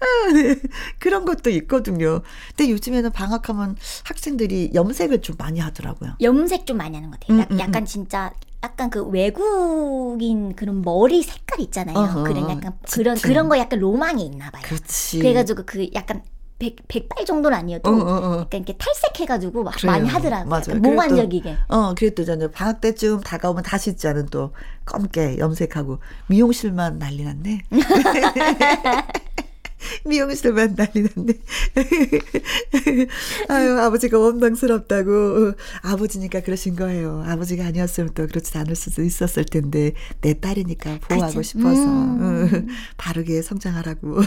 아, 0.00 0.32
네. 0.32 0.56
그런 0.98 1.24
것도 1.24 1.50
있거든요. 1.50 2.22
근데 2.56 2.70
요즘에는 2.70 3.12
방학하면 3.12 3.76
학생들이 4.04 4.70
염색을 4.74 5.22
좀 5.22 5.36
많이 5.38 5.60
하더라고요. 5.60 6.14
염색 6.20 6.66
좀 6.66 6.78
많이 6.78 6.96
하는 6.96 7.10
것 7.10 7.20
같아요. 7.20 7.38
음, 7.38 7.46
음, 7.50 7.58
약간 7.58 7.82
음. 7.82 7.86
진짜 7.86 8.32
약간 8.62 8.90
그 8.90 9.02
외국인 9.04 10.54
그런 10.54 10.82
머리 10.82 11.22
색깔 11.22 11.60
있잖아요. 11.60 11.96
어허, 11.96 12.24
그런 12.24 12.50
약간 12.50 12.72
그런 12.92 13.16
그런 13.16 13.48
거 13.48 13.58
약간 13.58 13.78
로망이 13.78 14.24
있나 14.24 14.50
봐요. 14.50 14.62
그렇지. 14.64 15.18
그래가지고 15.18 15.62
그 15.64 15.88
약간 15.94 16.22
백, 16.60 16.76
백발 16.88 17.24
정도는 17.24 17.56
아니어도 17.56 17.88
어, 17.88 17.92
어, 17.92 17.96
어. 17.96 18.40
약간 18.42 18.60
이렇게 18.60 18.76
탈색해가지고 18.76 19.64
막 19.64 19.74
그래요. 19.74 19.92
많이 19.92 20.06
하더라고요. 20.06 20.48
맞아. 20.48 20.74
몽환적이게. 20.74 21.56
어, 21.68 21.94
그래도 21.94 22.22
저는 22.24 22.52
방학 22.52 22.82
때쯤 22.82 23.20
다가오면 23.20 23.62
다시 23.62 23.88
있자는 23.90 24.26
또 24.26 24.52
검게 24.84 25.38
염색하고 25.38 26.00
미용실만 26.28 26.98
난리 26.98 27.24
났네. 27.24 27.62
미용실만 30.04 30.76
난리 30.76 31.08
났네. 31.16 31.32
아유, 33.48 33.78
아버지가 33.80 34.18
원망스럽다고. 34.18 35.52
아버지니까 35.82 36.42
그러신 36.42 36.76
거예요. 36.76 37.24
아버지가 37.26 37.64
아니었으면 37.64 38.10
또 38.14 38.26
그렇지 38.26 38.58
않을 38.58 38.76
수도 38.76 39.02
있었을 39.02 39.46
텐데, 39.46 39.92
내 40.20 40.34
딸이니까 40.34 40.98
보호하고 41.08 41.32
그렇죠. 41.32 41.42
싶어서, 41.42 41.82
음. 41.84 42.68
바르게 42.98 43.40
성장하라고. 43.40 44.18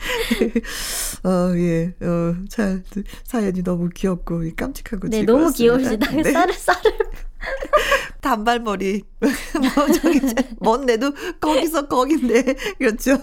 어, 1.24 1.52
예, 1.56 1.94
어, 2.00 2.34
잘, 2.48 2.82
사연이 3.24 3.62
너무 3.62 3.88
귀엽고, 3.94 4.42
깜찍하고. 4.56 5.08
네, 5.08 5.22
너무 5.22 5.52
귀여우시다. 5.52 6.10
네. 6.10 6.22
쌀을, 6.32 6.54
쌀을. 6.54 6.98
단발머리. 8.20 9.02
뭐, 9.20 9.92
저기, 9.92 10.20
먼데도 10.58 11.12
거기서 11.40 11.88
거긴데. 11.88 12.54
그렇죠. 12.78 13.18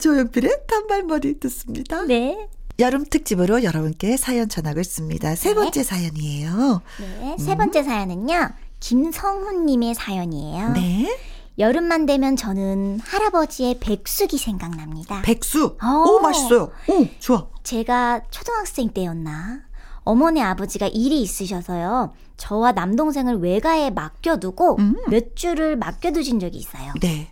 조연필의 0.00 0.62
단발머리 0.66 1.40
듣습니다. 1.40 2.02
네. 2.02 2.48
여름 2.78 3.04
특집으로 3.04 3.62
여러분께 3.62 4.16
사연 4.16 4.48
전하고 4.48 4.80
있습니다. 4.80 5.36
세 5.36 5.50
네. 5.50 5.54
번째 5.54 5.80
네. 5.80 5.84
사연이에요. 5.84 6.82
네, 6.98 7.36
세 7.38 7.56
번째 7.56 7.80
음. 7.80 7.84
사연은요. 7.84 8.50
김성훈님의 8.80 9.94
사연이에요. 9.94 10.72
네. 10.72 11.16
여름만 11.58 12.06
되면 12.06 12.36
저는 12.36 13.00
할아버지의 13.00 13.78
백숙이 13.78 14.38
생각납니다. 14.38 15.22
백숙? 15.22 15.78
어. 15.82 16.04
오, 16.08 16.20
맛있어요. 16.20 16.70
오, 16.88 17.06
좋아. 17.20 17.46
제가 17.62 18.22
초등학생 18.30 18.90
때였나? 18.90 19.60
어머니 20.02 20.42
아버지가 20.42 20.88
일이 20.88 21.22
있으셔서요. 21.22 22.12
저와 22.36 22.72
남동생을 22.72 23.38
외가에 23.38 23.90
맡겨두고 23.90 24.76
음. 24.78 24.96
몇 25.08 25.36
주를 25.36 25.76
맡겨두신 25.76 26.40
적이 26.40 26.58
있어요. 26.58 26.92
네. 27.00 27.30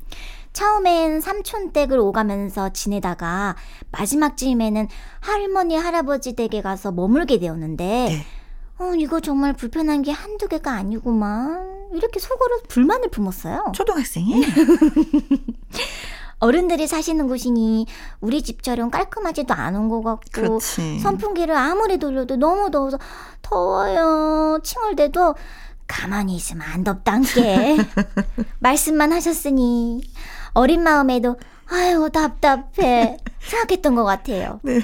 처음엔 0.52 1.20
삼촌 1.20 1.72
댁을 1.72 1.98
오가면서 1.98 2.70
지내다가 2.70 3.56
마지막 3.90 4.36
쯤에는 4.36 4.88
할머니 5.20 5.76
할아버지 5.76 6.34
댁에 6.34 6.62
가서 6.62 6.92
머물게 6.92 7.38
되었는데 7.38 7.84
네. 7.84 8.26
어, 8.82 8.94
이거 8.96 9.20
정말 9.20 9.52
불편한 9.52 10.02
게 10.02 10.10
한두 10.10 10.48
개가 10.48 10.72
아니구만. 10.72 11.88
이렇게 11.92 12.18
속으로 12.18 12.60
불만을 12.68 13.10
품었어요. 13.10 13.72
초등학생이? 13.74 14.42
어른들이 16.40 16.88
사시는 16.88 17.28
곳이니 17.28 17.86
우리 18.20 18.42
집처럼 18.42 18.90
깔끔하지도 18.90 19.54
않은 19.54 19.88
것 19.88 20.02
같고 20.02 20.24
그렇지. 20.32 20.98
선풍기를 20.98 21.54
아무리 21.54 21.98
돌려도 21.98 22.36
너무 22.36 22.70
더워서 22.72 22.98
더워요. 23.42 24.58
칭얼대도 24.64 25.36
가만히 25.86 26.34
있으면 26.34 26.66
안 26.66 26.82
덥단게 26.82 27.76
말씀만 28.58 29.12
하셨으니 29.12 30.02
어린 30.54 30.82
마음에도 30.82 31.36
아유 31.70 32.10
답답해 32.12 33.18
생각했던 33.38 33.94
것 33.94 34.02
같아요. 34.04 34.58
네. 34.62 34.80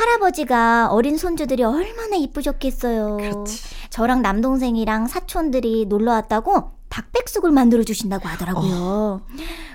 할아버지가 0.00 0.88
어린 0.90 1.18
손주들이 1.18 1.62
얼마나 1.62 2.16
이쁘셨겠어요. 2.16 3.18
그렇지. 3.18 3.62
저랑 3.90 4.22
남동생이랑 4.22 5.06
사촌들이 5.06 5.86
놀러 5.86 6.12
왔다고 6.12 6.70
닭백숙을 6.88 7.50
만들어 7.50 7.84
주신다고 7.84 8.26
하더라고요. 8.28 8.72
어. 8.72 9.20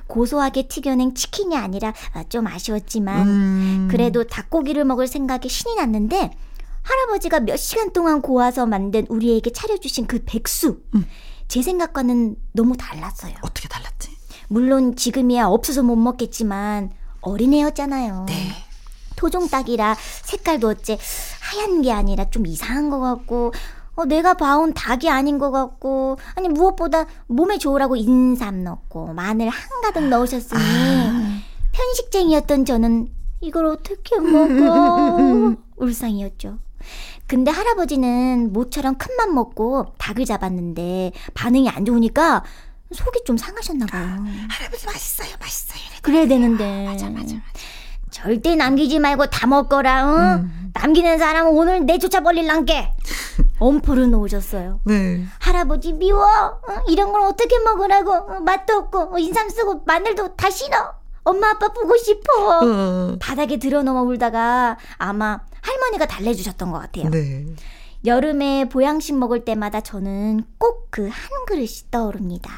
고소하게 0.08 0.67
튀겨낸 0.67 1.13
치킨이 1.13 1.55
아니라 1.55 1.94
좀 2.29 2.48
아쉬웠지만 2.48 3.27
음. 3.27 3.88
그래도 3.89 4.24
닭고기를 4.24 4.84
먹을 4.86 5.08
생각에 5.08 5.48
신이 5.48 5.75
났는데 5.75 6.36
할아버지가 6.82 7.41
몇 7.41 7.58
시간 7.58 7.94
동안 7.94 8.22
고아서 8.22 8.65
만든 8.65 9.05
우리에게 9.10 9.51
차려주신 9.51 10.08
그 10.08 10.24
백숙 10.25 10.88
음. 10.96 11.05
제 11.48 11.62
생각과는 11.62 12.35
너무 12.53 12.75
달랐어요. 12.75 13.35
어떻게 13.42 13.68
달랐지? 13.68 14.09
물론 14.48 14.96
지금이야 14.96 15.46
없어서 15.46 15.83
못 15.83 15.96
먹겠지만 15.96 16.92
어린애였잖아요. 17.22 18.25
네. 18.27 18.65
토종 19.16 19.50
닭이라 19.50 19.96
색깔도 20.24 20.68
어째 20.68 20.98
하얀 21.42 21.82
게 21.82 21.92
아니라 21.92 22.30
좀 22.30 22.46
이상한 22.46 22.90
것 22.90 23.00
같고 23.00 23.54
어, 23.96 24.06
내가 24.06 24.34
봐온 24.34 24.74
닭이 24.74 25.10
아닌 25.10 25.38
것 25.38 25.51
같고 25.51 26.18
아니 26.36 26.50
무엇보다 26.50 27.06
몸에 27.28 27.58
좋으라고 27.58 27.96
인삼 27.96 28.64
넣고 28.64 29.14
마늘 29.14 29.50
한가득 29.50 30.08
넣으셨으니 30.10 30.62
아. 30.62 31.40
편식쟁이였던 31.72 32.66
저는 32.66 33.10
이걸 33.42 33.66
어떻게 33.66 34.20
먹어 34.20 35.56
울상이었죠. 35.78 36.58
근데 37.28 37.51
할아버지는 37.51 38.51
모처럼 38.54 38.96
큰 38.98 39.16
맘 39.18 39.34
먹고 39.34 39.94
닭을 39.98 40.25
잡았는데 40.25 41.12
반응이 41.34 41.70
안 41.70 41.86
좋으니까 41.86 42.44
속이 42.92 43.24
좀 43.25 43.38
상하셨나 43.38 43.86
봐요. 43.88 44.04
아, 44.06 44.48
할아버지 44.50 44.86
맛있어요, 44.86 45.30
맛있어요. 45.40 45.80
그래야 46.01 46.28
되는데. 46.28 46.86
맞아, 46.86 47.10
맞아, 47.10 47.34
맞아. 47.34 47.36
절대 48.20 48.56
남기지 48.56 49.00
말고 49.00 49.25
다 49.25 49.46
먹거라. 49.46 50.06
응? 50.08 50.18
음. 50.46 50.72
남기는 50.74 51.18
사람은 51.18 51.51
오늘 51.51 51.86
내쫓아 51.86 52.22
버릴란게. 52.22 52.94
엄포를 53.60 54.10
놓으셨어요. 54.10 54.80
네. 54.86 55.25
할아버지 55.40 55.92
미워. 55.92 56.24
어? 56.24 56.62
이런 56.88 57.12
걸 57.12 57.22
어떻게 57.24 57.60
먹으라고. 57.60 58.14
어? 58.14 58.40
맛도 58.40 58.74
없고 58.78 59.16
어, 59.16 59.20
인삼 59.20 59.50
쓰고 59.50 59.82
마늘도 59.86 60.36
다 60.38 60.50
싫어. 60.50 60.94
엄마 61.25 61.50
아빠 61.50 61.68
보고 61.68 61.98
싶어. 61.98 62.60
어. 62.62 63.18
바닥에 63.20 63.58
들어넘어 63.58 64.04
울다가 64.04 64.78
아마 64.98 65.42
할머니가 65.62 66.06
달래주셨던 66.06 66.72
것 66.72 66.80
같아요. 66.80 67.10
네. 67.10 67.46
여름에 68.06 68.70
보양식 68.70 69.18
먹을 69.18 69.44
때마다 69.44 69.82
저는 69.82 70.46
꼭 70.58 70.86
그 70.90 71.10
한 71.10 71.46
그릇이 71.48 71.90
떠오릅니다. 71.92 72.50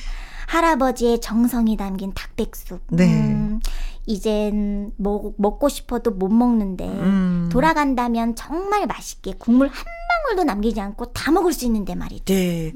할아버지의 0.48 1.20
정성이 1.22 1.76
담긴 1.78 2.12
닭백숙. 2.14 2.80
네. 2.88 3.04
음, 3.06 3.60
이젠 4.06 4.92
먹, 4.96 5.34
먹고 5.36 5.68
싶어도 5.68 6.12
못 6.12 6.28
먹는데 6.28 6.86
음. 6.86 7.48
돌아간다면 7.50 8.36
정말 8.36 8.86
맛있게 8.86 9.34
국물 9.38 9.68
한 9.68 9.84
방울도 10.24 10.44
남기지 10.44 10.80
않고 10.80 11.12
다 11.12 11.30
먹을 11.32 11.52
수 11.52 11.64
있는데 11.66 11.94
말이죠. 11.94 12.24
네. 12.26 12.72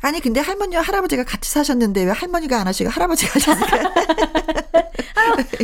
아니 0.00 0.20
근데 0.20 0.40
할머니와 0.40 0.82
할아버지가 0.82 1.24
같이 1.24 1.50
사셨는데 1.50 2.04
왜 2.04 2.10
할머니가 2.12 2.60
안 2.60 2.66
하시고 2.68 2.90
할아버지가 2.90 3.32
하셨을까요? 3.34 3.92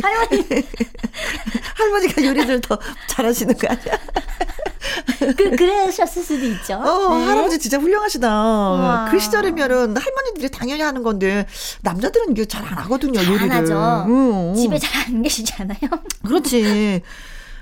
할머니 0.01 0.45
할머니가 1.75 2.23
요리를 2.25 2.61
더 2.61 2.77
잘하시는 3.09 3.55
거 3.57 3.67
아니야? 3.67 3.97
그 5.37 5.55
그러셨을 5.55 6.23
수도 6.23 6.45
있죠. 6.45 6.75
어, 6.75 7.17
네. 7.17 7.25
할아버지 7.25 7.57
진짜 7.59 7.77
훌륭하시다. 7.79 8.27
우와. 8.27 9.07
그 9.09 9.19
시절이면은 9.19 9.95
할머니들이 9.97 10.49
당연히 10.51 10.81
하는 10.81 11.03
건데 11.03 11.47
남자들은 11.81 12.31
이게 12.31 12.45
잘 12.45 12.65
안 12.65 12.77
하거든요. 12.79 13.19
잘 13.21 13.33
요리를. 13.33 13.51
하죠. 13.51 14.05
응, 14.07 14.55
집에 14.55 14.77
잘 14.79 15.05
안 15.07 15.21
계시잖아요. 15.21 15.79
그렇지. 16.25 17.01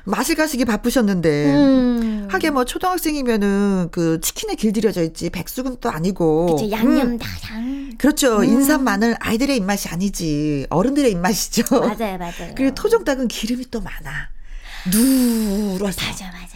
마실 0.06 0.36
가시기 0.36 0.66
바쁘셨는데. 0.66 1.54
음. 1.54 2.28
하게 2.30 2.50
뭐 2.50 2.66
초등학생이면은 2.66 3.89
그 3.92 4.20
치킨에 4.22 4.56
길들여져 4.56 5.04
있지 5.04 5.30
백숙은 5.30 5.78
또 5.82 5.89
아니고. 5.89 6.58
양념 6.72 7.12
음. 7.12 7.20
다양. 7.20 7.92
그렇죠. 7.98 8.39
음. 8.39 8.46
인삼 8.46 8.84
마늘 8.84 9.16
아이들의 9.20 9.56
입맛이 9.58 9.89
아니지. 9.89 10.68
어른들의 10.70 11.12
입맛이죠. 11.12 11.63
맞아요 11.80 12.18
맞아요. 12.18 12.54
그리고 12.56 12.74
토종닭은 12.76 13.28
기름이 13.28 13.66
또 13.70 13.82
많아. 13.82 14.30
누러서. 14.92 16.02
맞아 16.06 16.26
맞아 16.26 16.53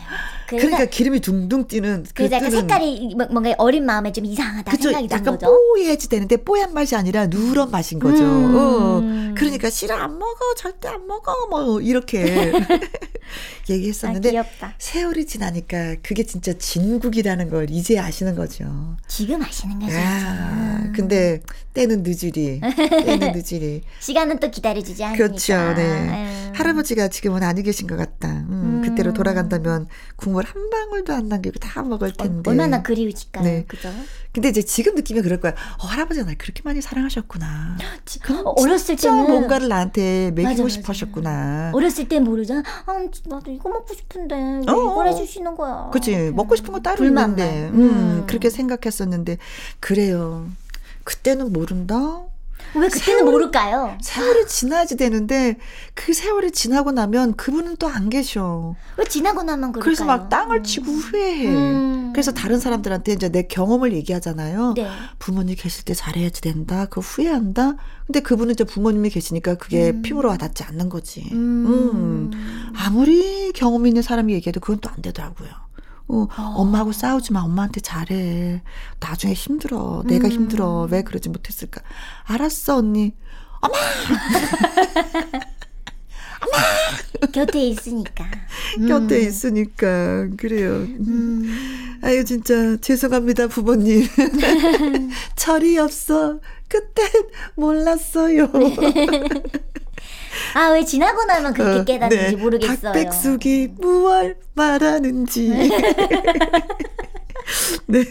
그러니까 0.47 0.85
기름이 0.85 1.19
둥둥 1.19 1.67
뛰는 1.67 2.03
그 2.03 2.13
그래서 2.13 2.35
약간 2.37 2.51
색깔이 2.51 3.15
뭐, 3.15 3.27
뭔가 3.27 3.53
어린 3.57 3.85
마음에 3.85 4.11
좀 4.11 4.25
이상하다 4.25 4.71
그쵸, 4.71 4.83
생각이 4.83 5.07
드는 5.07 5.23
거죠. 5.23 5.47
뽀얘지 5.47 6.09
되는데 6.09 6.37
뽀얀 6.37 6.73
맛이 6.73 6.95
아니라 6.95 7.27
누런 7.27 7.69
맛인 7.69 7.99
거죠. 7.99 8.23
음. 8.23 8.55
어. 8.55 9.35
그러니까 9.35 9.69
싫어 9.69 9.95
안 9.95 10.17
먹어 10.17 10.53
절대 10.55 10.87
안 10.87 11.05
먹어 11.05 11.47
뭐 11.49 11.81
이렇게 11.81 12.51
얘기했었는데 13.69 14.37
아, 14.37 14.45
세월이 14.77 15.25
지나니까 15.25 15.95
그게 16.01 16.23
진짜 16.23 16.53
진국이라는 16.53 17.49
걸 17.49 17.69
이제 17.69 17.99
아시는 17.99 18.35
거죠. 18.35 18.95
지금 19.07 19.41
아시는 19.41 19.79
거죠. 19.79 19.95
야, 19.95 20.91
근데 20.95 21.41
때는 21.73 22.03
늦으리 22.03 22.61
때는 22.61 23.33
늦으리 23.33 23.81
시간은 23.99 24.39
또 24.39 24.49
기다려주지 24.49 25.03
않으니까. 25.03 25.27
그렇죠. 25.27 25.53
네. 25.73 26.09
아유. 26.09 26.51
할아버지가 26.53 27.09
지금은 27.09 27.43
아니 27.43 27.61
계신 27.63 27.87
것 27.87 27.97
같다. 27.97 28.29
음, 28.29 28.47
음. 28.49 28.56
그때로 28.97 29.13
돌아간다면 29.13 29.87
국물 30.15 30.45
한 30.45 30.69
방울도 30.69 31.13
안 31.13 31.27
남기고 31.29 31.59
다 31.59 31.83
먹을 31.83 32.09
어, 32.09 32.23
텐데. 32.23 32.49
얼마나 32.49 32.81
그리우실까요? 32.81 33.43
네. 33.43 33.65
그죠? 33.67 33.89
근데 34.33 34.49
이제 34.49 34.61
지금 34.61 34.95
느끼면 34.95 35.23
그럴 35.23 35.39
거야. 35.39 35.53
어, 35.79 35.85
할아버지가 35.85 36.25
날 36.25 36.37
그렇게 36.37 36.61
많이 36.63 36.81
사랑하셨구나. 36.81 37.77
어, 38.43 38.53
어렸을 38.61 38.95
때는 38.95 39.27
뭔가를 39.27 39.67
나한테 39.67 40.31
먹이고 40.31 40.67
싶어 40.69 40.89
하셨구나. 40.89 41.71
어렸을 41.73 42.07
때 42.07 42.19
모르잖아. 42.19 42.63
아, 42.85 42.93
나도 43.25 43.51
이거 43.51 43.69
먹고 43.69 43.93
싶은데 43.93 44.35
왜 44.35 44.73
어, 44.73 44.91
이걸 44.91 45.07
해주시는 45.09 45.55
거야. 45.55 45.89
그치. 45.91 46.31
먹고 46.33 46.55
싶은 46.55 46.73
거 46.73 46.79
따로 46.79 46.97
불만만. 46.97 47.39
있는데. 47.39 47.69
음, 47.69 47.81
음, 47.81 48.23
그렇게 48.27 48.49
생각했었는데. 48.49 49.37
그래요. 49.79 50.47
그때는 51.03 51.53
모른다? 51.53 52.23
왜 52.75 52.87
그때는 52.89 53.19
세월, 53.19 53.23
모를까요? 53.31 53.97
세월이 54.01 54.47
지나야지 54.47 54.97
되는데 54.97 55.57
그 55.93 56.13
세월이 56.13 56.51
지나고 56.51 56.91
나면 56.91 57.35
그분은 57.35 57.77
또 57.77 57.87
안 57.87 58.09
계셔. 58.09 58.75
왜 58.97 59.05
지나고 59.05 59.43
나면 59.43 59.71
그럴까요? 59.71 59.83
그래서 59.83 60.05
막 60.05 60.29
땅을 60.29 60.63
치고 60.63 60.91
음. 60.91 60.97
후회해. 60.97 61.47
음. 61.47 62.11
그래서 62.13 62.31
다른 62.31 62.59
사람들한테 62.59 63.13
이제 63.13 63.29
내 63.29 63.43
경험을 63.43 63.93
얘기하잖아요. 63.93 64.73
네. 64.75 64.89
부모님 65.19 65.55
계실 65.57 65.85
때 65.85 65.93
잘해야지 65.93 66.41
된다. 66.41 66.85
그 66.89 66.99
후회한다. 66.99 67.75
근데 68.05 68.19
그분은 68.19 68.53
이제 68.53 68.63
부모님이 68.63 69.09
계시니까 69.09 69.55
그게 69.55 69.89
음. 69.91 70.01
피부로 70.01 70.29
와닿지 70.29 70.63
않는 70.63 70.89
거지. 70.89 71.27
음. 71.31 71.65
음. 71.67 72.71
아무리 72.75 73.51
경험 73.53 73.87
있는 73.87 74.01
사람이 74.01 74.33
얘기해도 74.33 74.59
그건 74.59 74.79
또 74.79 74.89
안 74.89 75.01
되더라고요. 75.01 75.49
어, 76.09 76.27
어. 76.37 76.41
엄마하고 76.55 76.91
싸우지 76.91 77.33
마. 77.33 77.41
엄마한테 77.41 77.81
잘해. 77.81 78.61
나중에 78.99 79.33
힘들어. 79.33 80.03
내가 80.05 80.27
음. 80.27 80.31
힘들어. 80.31 80.87
왜 80.89 81.03
그러지 81.03 81.29
못했을까? 81.29 81.81
알았어, 82.23 82.77
언니. 82.77 83.13
엄마! 83.59 83.75
엄마! 86.39 86.57
곁에 87.31 87.61
있으니까. 87.67 88.25
곁에 88.87 89.15
음. 89.15 89.27
있으니까. 89.27 90.27
그래요. 90.37 90.75
음. 90.75 91.97
아유, 92.03 92.23
진짜 92.23 92.77
죄송합니다, 92.77 93.47
부모님. 93.47 94.07
철이 95.35 95.77
없어. 95.79 96.39
그땐 96.69 97.07
몰랐어요. 97.55 98.49
아, 100.53 100.69
왜 100.69 100.83
지나고 100.83 101.23
나면 101.25 101.53
그렇게 101.53 101.79
어, 101.79 101.83
깨닫는지 101.83 102.35
네. 102.35 102.41
모르겠어요. 102.41 102.93
닭백숙이 102.93 103.69
무얼 103.79 104.37
말하는지. 104.53 105.49
네. 107.87 108.03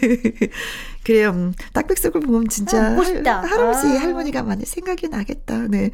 그래요. 1.03 1.29
음, 1.29 1.53
딱백숙을 1.71 2.21
보면 2.21 2.49
진짜 2.49 2.79
어, 2.79 3.01
할, 3.01 3.23
할아버지, 3.25 3.87
아. 3.87 4.01
할머니가 4.01 4.43
많이 4.43 4.65
생각이 4.65 5.07
나겠다. 5.07 5.67
네. 5.69 5.91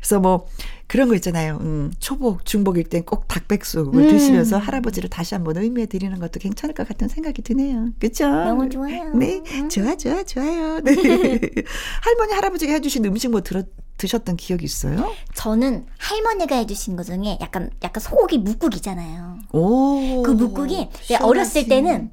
그래서 0.00 0.18
뭐 0.18 0.48
그런 0.88 1.08
거 1.08 1.14
있잖아요. 1.14 1.58
음, 1.60 1.92
초복, 2.00 2.44
중복일 2.44 2.84
땐 2.84 3.04
꼭 3.04 3.28
닭백숙을 3.28 4.02
음. 4.02 4.08
드시면서 4.08 4.58
할아버지를 4.58 5.08
다시 5.10 5.34
한번 5.34 5.56
의미해 5.58 5.86
드리는 5.86 6.18
것도 6.18 6.40
괜찮을 6.40 6.74
것 6.74 6.88
같은 6.88 7.06
생각이 7.08 7.42
드네요. 7.42 7.90
그렇죠? 8.00 8.28
너무 8.28 8.68
좋아요. 8.68 9.12
네. 9.14 9.42
음. 9.52 9.68
좋아, 9.68 9.94
좋아, 9.96 10.22
좋아요. 10.24 10.80
네. 10.80 10.94
할머니, 12.02 12.32
할아버지가 12.32 12.72
해주신 12.72 13.04
음식 13.04 13.30
뭐 13.30 13.42
들어, 13.42 13.62
드셨던 13.96 14.36
기억이 14.36 14.64
있어요? 14.64 15.12
저는 15.34 15.86
할머니가 15.98 16.56
해주신 16.56 16.96
것 16.96 17.04
중에 17.04 17.38
약간 17.40 17.70
약간 17.82 18.00
소고기 18.00 18.38
묵국이잖아요. 18.38 19.38
오. 19.52 20.22
그 20.22 20.30
묵국이 20.32 20.88
어렸을 21.22 21.66
때는 21.66 22.10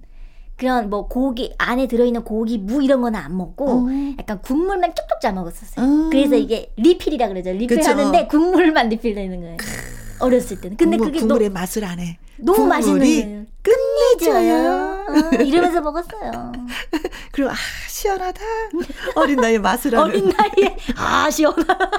그런 0.56 0.89
뭐 0.89 1.08
고기 1.08 1.54
안에 1.58 1.88
들어있는 1.88 2.24
고기 2.24 2.58
무 2.58 2.84
이런 2.84 3.02
거는 3.02 3.19
안 3.19 3.36
먹고 3.36 3.69
어. 3.69 3.88
약간 4.19 4.41
국물만 4.41 4.93
쪽쪽 4.96 5.19
짜 5.19 5.32
먹었었어요. 5.32 5.86
어. 5.86 6.10
그래서 6.10 6.36
이게 6.36 6.72
리필이라 6.78 7.28
그러죠. 7.30 7.52
리필하는데 7.52 8.28
국물만 8.28 8.89
리필되는 8.89 9.39
거예요. 9.41 9.58
어렸을 10.23 10.59
때는. 10.62 10.77
근데 10.77 10.97
국물, 10.97 11.12
그게 11.12 11.19
국물의 11.19 11.49
너, 11.49 11.53
맛을 11.53 11.83
안 11.86 11.99
해. 11.99 12.17
너무 12.38 12.65
맛있는. 12.67 13.47
끝내줘요. 13.62 15.05
어, 15.07 15.36
이러면서 15.43 15.81
먹었어요. 15.81 16.51
그리고 17.31 17.49
아 17.51 17.55
시원하다. 17.88 18.41
어린 19.15 19.38
나이에 19.39 19.57
맛을 19.59 19.95
아는. 19.95 20.05
어린 20.09 20.29
나이에 20.29 20.77
아 20.97 21.29
시원하다. 21.29 21.91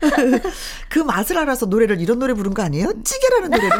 그 0.88 0.98
맛을 1.00 1.38
알아서 1.38 1.66
노래를 1.66 2.00
이런 2.00 2.18
노래 2.18 2.34
부른 2.34 2.54
거 2.54 2.62
아니에요? 2.62 2.92
찌개라는 3.02 3.50
노래를. 3.50 3.78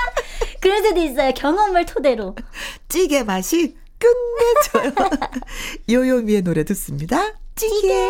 그럴 0.60 0.82
수도 0.82 1.00
있어요. 1.00 1.32
경험을 1.34 1.84
토대로. 1.86 2.34
찌개 2.88 3.22
맛이 3.22 3.76
끝내줘요. 3.98 4.92
요요미의 5.90 6.42
노래 6.42 6.64
듣습니다. 6.64 7.34
찌개. 7.54 7.74
찌개. 7.74 8.08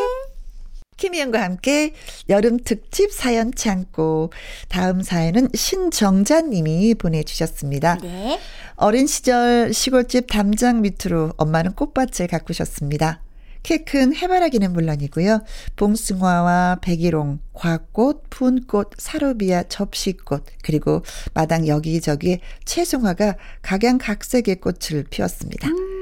김희영과 0.97 1.43
함께 1.43 1.93
여름 2.29 2.59
특집 2.59 3.13
사연 3.13 3.53
창고. 3.55 4.31
다음 4.69 5.03
사연은 5.03 5.49
신정자님이 5.55 6.95
보내주셨습니다. 6.95 7.99
네. 8.03 8.39
어린 8.77 9.07
시절 9.07 9.73
시골집 9.73 10.27
담장 10.29 10.83
밑으로 10.83 11.33
엄마는 11.37 11.73
꽃밭을 11.73 12.29
가꾸셨습니다. 12.29 13.23
키큰 13.63 14.15
해바라기는 14.15 14.73
물론이고요. 14.73 15.43
봉숭아와 15.75 16.79
백일홍, 16.83 17.41
곽꽃, 17.53 18.31
푼꽃, 18.31 18.93
사루비아, 18.97 19.65
접시꽃, 19.65 20.45
그리고 20.63 21.03
마당 21.35 21.67
여기저기 21.67 22.39
채송화가 22.65 23.35
각양각색의 23.63 24.61
꽃을 24.61 25.05
피웠습니다. 25.11 25.69
음. 25.69 25.96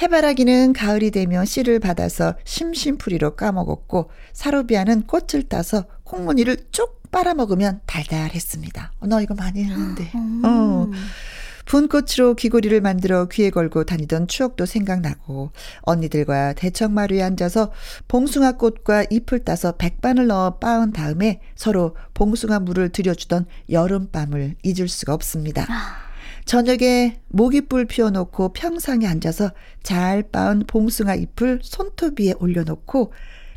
해바라기는 0.00 0.72
가을이 0.72 1.10
되면 1.10 1.44
씨를 1.44 1.80
받아서 1.80 2.34
심심풀이로 2.44 3.36
까먹었고 3.36 4.10
사루비아는 4.32 5.06
꽃을 5.06 5.44
따서 5.48 5.84
콩무니를 6.04 6.56
쭉 6.70 7.02
빨아먹으면 7.10 7.80
달달했습니다. 7.86 8.92
어, 9.00 9.06
너 9.06 9.20
이거 9.20 9.34
많이 9.34 9.64
했는데. 9.64 10.10
음. 10.14 10.42
어. 10.44 10.90
분꽃으로 11.68 12.34
귀고리를 12.34 12.80
만들어 12.80 13.26
귀에 13.26 13.50
걸고 13.50 13.84
다니던 13.84 14.26
추억도 14.26 14.64
생각나고 14.64 15.50
언니들과 15.82 16.54
대청마루에 16.54 17.22
앉아서 17.22 17.72
봉숭아 18.08 18.52
꽃과 18.52 19.04
잎을 19.10 19.40
따서 19.40 19.72
백반을 19.72 20.28
넣어 20.28 20.58
빻은 20.58 20.92
다음에 20.92 21.40
서로 21.54 21.94
봉숭아 22.14 22.60
물을 22.60 22.88
들여주던 22.88 23.44
여름밤을 23.70 24.54
잊을 24.62 24.88
수가 24.88 25.12
없습니다. 25.12 25.66
아. 26.48 26.50
저녁에 26.50 27.20
모기불 27.28 27.84
피워놓고 27.84 28.54
평상에 28.54 29.06
앉아서 29.06 29.52
잘 29.82 30.22
빻은 30.22 30.64
봉숭아 30.66 31.14
잎을 31.14 31.60
손톱 31.62 32.20
위에 32.20 32.32
올려놓고 32.38 33.12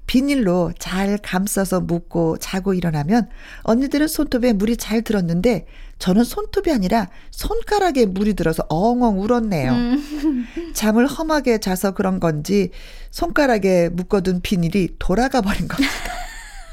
비닐로 0.07 0.73
잘 0.77 1.17
감싸서 1.17 1.79
묶고 1.81 2.37
자고 2.37 2.73
일어나면 2.73 3.29
언니들은 3.63 4.09
손톱에 4.09 4.51
물이 4.51 4.75
잘 4.75 5.03
들었는데 5.03 5.67
저는 5.99 6.25
손톱이 6.25 6.73
아니라 6.73 7.09
손가락에 7.29 8.07
물이 8.07 8.33
들어서 8.33 8.65
엉엉 8.67 9.21
울었네요. 9.21 9.71
음. 9.71 10.45
잠을 10.73 11.07
험하게 11.07 11.59
자서 11.59 11.91
그런 11.91 12.19
건지 12.19 12.71
손가락에 13.11 13.89
묶어둔 13.89 14.41
비닐이 14.41 14.95
돌아가 14.99 15.39
버린 15.39 15.67
겁니다. 15.69 15.93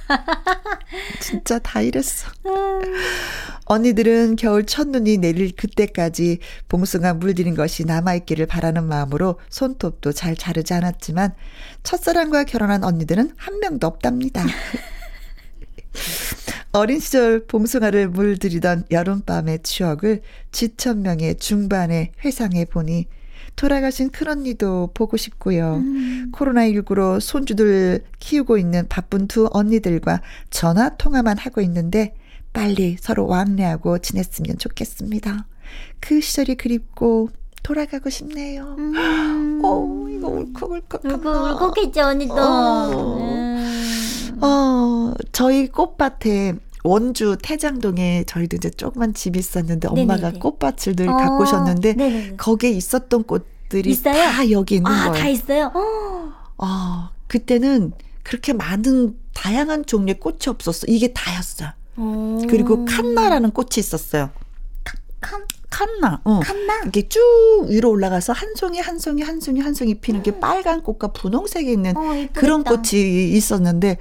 진짜 1.21 1.59
다 1.59 1.81
이랬어. 1.81 2.31
언니들은 3.67 4.37
겨울 4.37 4.65
첫눈이 4.65 5.19
내릴 5.19 5.53
그때까지 5.55 6.39
봉숭아 6.69 7.15
물들인 7.15 7.55
것이 7.55 7.85
남아있기를 7.85 8.47
바라는 8.47 8.85
마음으로 8.85 9.39
손톱도 9.51 10.13
잘 10.13 10.37
자르지 10.37 10.73
않았지만 10.75 11.35
첫사랑과 11.83 12.45
결혼한 12.45 12.85
언니들은 12.85 13.33
한 13.37 13.61
명도 13.61 13.87
없답니다. 13.87 14.45
어린 16.73 17.01
시절 17.01 17.47
봉숭아를 17.47 18.09
물들이던 18.09 18.85
여름밤의 18.91 19.63
추억을 19.63 20.23
지천명의 20.53 21.37
중반에 21.39 22.13
회상해 22.25 22.67
보니 22.67 23.09
돌아가신 23.59 24.11
큰언니도 24.11 24.91
보고 24.95 25.17
싶고요. 25.17 25.79
음. 25.79 26.31
코로나19로 26.33 27.19
손주들 27.19 28.05
키우고 28.21 28.57
있는 28.57 28.87
바쁜 28.89 29.27
두 29.27 29.49
언니들과 29.53 30.23
전화 30.49 30.91
통화만 30.97 31.39
하고 31.39 31.61
있는데 31.63 32.15
빨리 32.53 32.97
서로 33.01 33.27
왕래하고 33.27 33.99
지냈으면 33.99 34.59
좋겠습니다. 34.59 35.45
그 35.99 36.21
시절이 36.21 36.55
그립고 36.55 37.31
돌아가고 37.65 38.09
싶네요. 38.11 38.77
음. 38.79 39.61
어, 39.65 40.07
이거 40.09 40.29
울컥울컥. 40.29 41.05
울컥 41.05 41.27
울컥했죠, 41.27 42.01
언니도. 42.03 42.35
어. 42.39 43.19
음. 43.19 44.39
어, 44.41 45.15
저희 45.33 45.67
꽃밭에 45.67 46.55
원주 46.85 47.39
태장동에 47.43 48.25
저희도 48.27 48.57
이제 48.57 48.71
조그만 48.71 49.15
집이 49.15 49.39
있었는데 49.39 49.89
엄마가 49.89 50.17
네네네. 50.17 50.39
꽃밭을 50.39 50.97
늘 50.97 51.09
어, 51.09 51.17
가꾸셨는데 51.17 51.95
네네네. 51.95 52.37
거기에 52.37 52.71
있었던 52.71 53.25
꽃들이 53.25 53.91
있어요? 53.91 54.15
다 54.15 54.51
여기 54.51 54.77
있는 54.77 54.91
아, 54.91 55.11
거예요. 55.11 55.23
다 55.23 55.29
있어요? 55.29 55.73
어, 56.57 57.11
그때는 57.27 57.93
그렇게 58.23 58.53
많은 58.53 59.17
다양한 59.35 59.87
종류의 59.87 60.21
꽃이 60.21 60.39
없었어. 60.49 60.87
이게 60.89 61.13
다였어. 61.13 61.67
오. 61.97 62.43
그리고 62.49 62.85
칸나라는 62.85 63.51
꽃이 63.51 63.71
있었어요. 63.79 64.31
칸? 65.21 65.45
칸나. 65.71 66.21
어. 66.25 66.41
칸나. 66.41 66.83
이게 66.87 67.09
쭉 67.09 67.21
위로 67.69 67.91
올라가서 67.91 68.33
한 68.33 68.55
송이 68.57 68.81
한 68.81 68.99
송이 68.99 69.23
한 69.23 69.41
송이 69.41 69.61
한 69.61 69.75
송이 69.75 69.95
피는 70.01 70.23
게 70.23 70.31
음. 70.31 70.41
빨간 70.41 70.83
꽃과 70.83 71.09
분홍색에 71.09 71.71
있는 71.71 71.97
어, 71.97 72.27
그런 72.33 72.65
꽃이 72.65 73.31
있었는데 73.33 73.99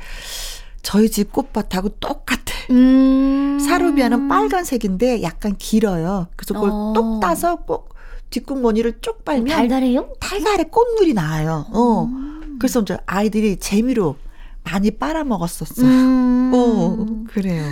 저희 0.88 1.12
집 1.12 1.34
꽃밭하고 1.34 1.90
똑같아. 2.00 2.54
음. 2.72 3.60
사루비아는 3.60 4.30
빨간색인데 4.30 5.22
약간 5.22 5.58
길어요. 5.58 6.28
그래서 6.38 6.54
그걸 6.54 6.70
어. 6.72 6.94
똑 6.96 7.20
따서 7.20 7.58
꼭 7.58 7.94
뒷국머니를 8.30 9.00
쭉 9.02 9.26
빨면 9.26 9.48
달달해요? 9.48 10.14
달달해 10.22 10.64
꽃물이 10.64 11.14
나요. 11.14 11.66
어. 11.74 12.04
음. 12.06 12.56
그래서 12.58 12.80
이제 12.80 12.98
아이들이 13.06 13.58
재미로 13.58 14.16
많이 14.64 14.92
빨아 14.92 15.26
먹었었어. 15.26 15.82
음. 15.86 16.52
어, 16.56 17.06
그래요. 17.34 17.66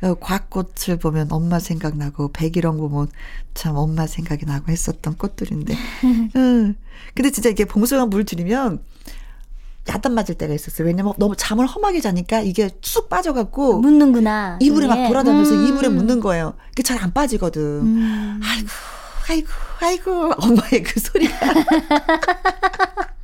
어, 0.00 0.14
곽꽃을 0.14 0.96
보면 1.02 1.30
엄마 1.30 1.58
생각나고 1.58 2.32
백일홍 2.32 2.78
보면 2.78 3.08
참 3.52 3.76
엄마 3.76 4.06
생각이 4.06 4.46
나고 4.46 4.72
했었던 4.72 5.18
꽃들인데. 5.18 5.76
응. 6.36 6.74
근데 7.14 7.30
진짜 7.30 7.50
이게 7.50 7.66
봉숭아 7.66 8.06
물 8.06 8.24
들이면 8.24 8.80
야단 9.88 10.12
맞을 10.14 10.34
때가 10.36 10.54
있었어요. 10.54 10.86
왜냐면 10.86 11.12
너무 11.18 11.34
잠을 11.36 11.66
험하게 11.66 12.00
자니까 12.00 12.40
이게 12.40 12.70
쑥 12.80 13.08
빠져갖고 13.08 13.80
묻는구나. 13.80 14.58
이불에 14.60 14.86
막 14.86 15.08
돌아다니면서 15.08 15.54
음. 15.54 15.66
이불에 15.68 15.88
묻는 15.88 16.20
거예요. 16.20 16.54
그게 16.70 16.82
잘 16.82 16.94
안 17.02 17.12
빠지거든. 17.12 17.60
음. 17.62 18.40
아이고, 18.42 18.68
아이고, 19.28 19.48
아이고, 19.80 20.32
엄마의 20.38 20.82
그 20.82 20.98
소리가. 21.00 21.34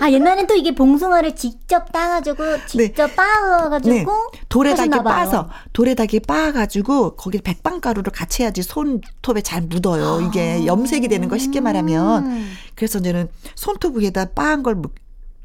아 0.00 0.10
옛날엔 0.10 0.46
또 0.46 0.54
이게 0.54 0.74
봉숭아를 0.74 1.36
직접 1.36 1.92
따가지고 1.92 2.66
직접 2.66 3.08
네. 3.08 3.14
빻아가지고 3.14 3.94
네. 3.94 4.04
돌에다 4.48 4.86
게 4.86 5.02
빠서 5.02 5.48
돌에다 5.72 6.06
게 6.06 6.18
빻아가지고 6.18 7.16
거기 7.16 7.38
백방가루를 7.38 8.12
같이 8.12 8.42
해야지 8.42 8.62
손톱에 8.62 9.40
잘 9.42 9.62
묻어요. 9.62 10.26
이게 10.26 10.60
아. 10.62 10.66
염색이 10.66 11.08
되는 11.08 11.28
거 11.28 11.38
쉽게 11.38 11.60
말하면 11.60 12.46
그래서 12.74 12.98
이제는 12.98 13.28
손톱 13.54 13.96
위에다 13.96 14.26
빻은 14.26 14.62
걸 14.62 14.82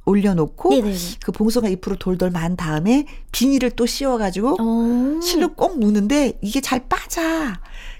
올려놓고 0.06 0.69
네네네. 0.69 0.97
그 1.23 1.32
봉숭아 1.32 1.69
잎으로 1.69 1.95
돌돌 1.97 2.32
만 2.32 2.56
다음에 2.56 3.06
비닐을 3.32 3.71
또 3.71 3.86
씌워가지고 3.86 5.21
실로 5.21 5.54
꼭 5.54 5.80
무는데 5.80 6.34
이게 6.41 6.62
잘 6.62 6.88
빠져. 6.88 7.21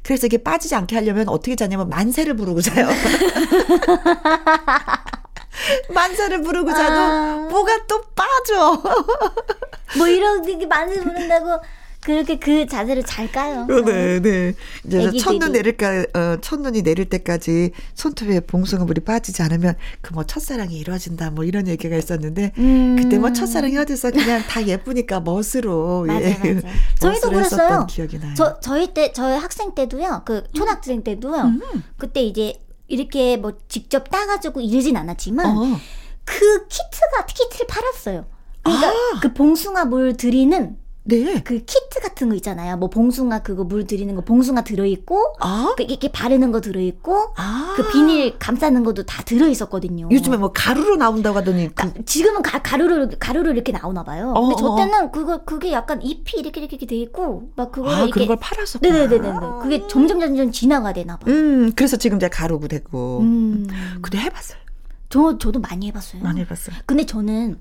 그래서 0.02 0.26
이게 0.26 0.38
빠지지 0.38 0.76
않게 0.76 0.96
하려면 0.96 1.30
어떻게 1.30 1.56
자냐면 1.56 1.90
만세를 1.90 2.36
부르고 2.36 2.62
자요. 2.62 2.88
만세를 5.94 6.42
부르고 6.42 6.72
자도 6.72 6.96
아. 6.96 7.48
뭐가 7.50 7.86
또 7.88 8.02
빠져. 8.16 8.82
뭐 9.98 10.08
이렇게 10.08 10.66
만세 10.66 11.02
부른다고 11.02 11.60
그렇게 12.02 12.40
그 12.40 12.66
자세를 12.66 13.04
잘 13.04 13.30
까요. 13.30 13.68
어, 13.70 13.82
네, 13.86 14.22
네. 14.22 14.54
이제 14.86 15.12
첫눈 15.20 15.52
내릴까, 15.52 16.06
어, 16.14 16.38
첫눈이 16.40 16.82
내릴 16.82 17.10
때까지 17.10 17.72
손톱에 17.94 18.40
봉숭아물이 18.40 19.02
빠지지 19.02 19.42
않으면 19.42 19.76
그 20.02 20.14
뭐 20.14 20.24
첫사랑이 20.24 20.78
이루어진다 20.78 21.32
뭐 21.32 21.44
이런 21.44 21.68
얘기가 21.68 21.96
있었는데 21.98 22.54
음. 22.58 22.96
그때 22.98 23.20
뭐 23.20 23.34
첫사랑이 23.34 23.78
어디서 23.78 24.12
그냥 24.12 24.42
다 24.48 24.66
예쁘니까 24.66 25.20
멋으로 25.20 26.06
맞아, 26.08 26.22
예. 26.22 26.54
맞아. 26.54 26.68
저희도 27.02 27.30
그랬어요. 27.32 27.86
기억이 27.90 28.18
나요. 28.18 28.34
저 28.36 28.60
저희 28.62 28.94
때 28.94 29.12
저희 29.12 29.38
학생 29.38 29.76
때도요. 29.76 30.22
그 30.26 30.44
초등학생 30.56 31.04
때도요. 31.04 31.42
음. 31.42 31.84
그때 31.98 32.22
이제 32.24 32.54
이렇게 32.90 33.38
뭐 33.38 33.54
직접 33.68 34.10
따가지고 34.10 34.62
이러진 34.62 34.98
않았지만 34.98 35.46
어. 35.46 35.80
그 36.26 36.68
키트가 36.68 37.26
키트를 37.28 37.68
팔았어요. 37.68 38.26
그러니까 38.64 38.90
아. 38.90 39.20
그 39.22 39.34
봉숭아 39.34 39.86
물 39.86 40.18
들이는 40.18 40.78
네. 41.04 41.42
그 41.44 41.64
키트 41.64 42.02
같은 42.02 42.30
거 42.30 42.36
있잖아요. 42.36 42.78
뭐 42.78 42.90
봉숭아 42.90 43.40
그거 43.40 43.64
물 43.64 43.88
들이는 43.88 44.16
거 44.16 44.22
봉숭아 44.22 44.64
들어 44.64 44.86
있고 44.86 45.34
아? 45.40 45.74
그 45.76 45.84
이렇게 45.84 46.12
바르는 46.12 46.52
거 46.52 46.62
들어 46.62 46.80
있고 46.82 47.34
아? 47.38 47.74
그 47.76 47.90
비닐 47.92 48.38
감싸는 48.38 48.84
것도 48.84 49.06
다 49.06 49.24
들어 49.24 49.48
있었거든요. 49.48 50.10
요즘에 50.12 50.38
뭐 50.38 50.52
가루로 50.52 50.98
나온다고 50.98 51.38
하더니 51.38 51.74
그... 51.74 52.06
지금은 52.06 52.42
가, 52.42 52.62
가루로 52.62 53.10
가루로 53.20 53.52
이렇게 53.52 53.72
나오나 53.72 54.04
봐요. 54.04 54.34
어, 54.36 54.42
근데 54.42 54.56
저 54.60 54.68
어, 54.68 54.74
어. 54.74 54.76
때는 54.76 55.12
그거 55.12 55.44
그게 55.44 55.72
약간 55.72 56.02
잎이 56.02 56.40
이렇게 56.40 56.62
이렇게 56.62 56.86
돼 56.86 56.96
있고 56.98 57.50
막 57.56 57.72
그거 57.72 57.90
아, 57.92 58.00
이렇게 58.02 58.12
그런 58.12 58.28
걸 58.28 58.38
팔았었구나. 58.38 58.94
네네네네. 58.94 59.40
그게 59.62 59.88
점점 59.88 60.20
점점 60.20 60.52
진화가 60.52 60.94
되나 60.94 61.18
봐요. 61.18 61.34
음, 61.34 61.72
그래서 61.76 61.98
지금 61.98 62.18
이제 62.18 62.30
가루고 62.30 62.68
됐고. 62.68 63.20
음. 63.22 63.68
근데 64.02 64.20
해 64.20 64.30
봤어요. 64.30 64.60
저 65.10 65.38
저도 65.40 65.60
많이 65.60 65.88
해 65.88 65.92
봤어요. 65.92 66.22
많이 66.22 66.42
해 66.42 66.48
봤어요. 66.48 66.76
근데 66.86 67.06
저는 67.06 67.58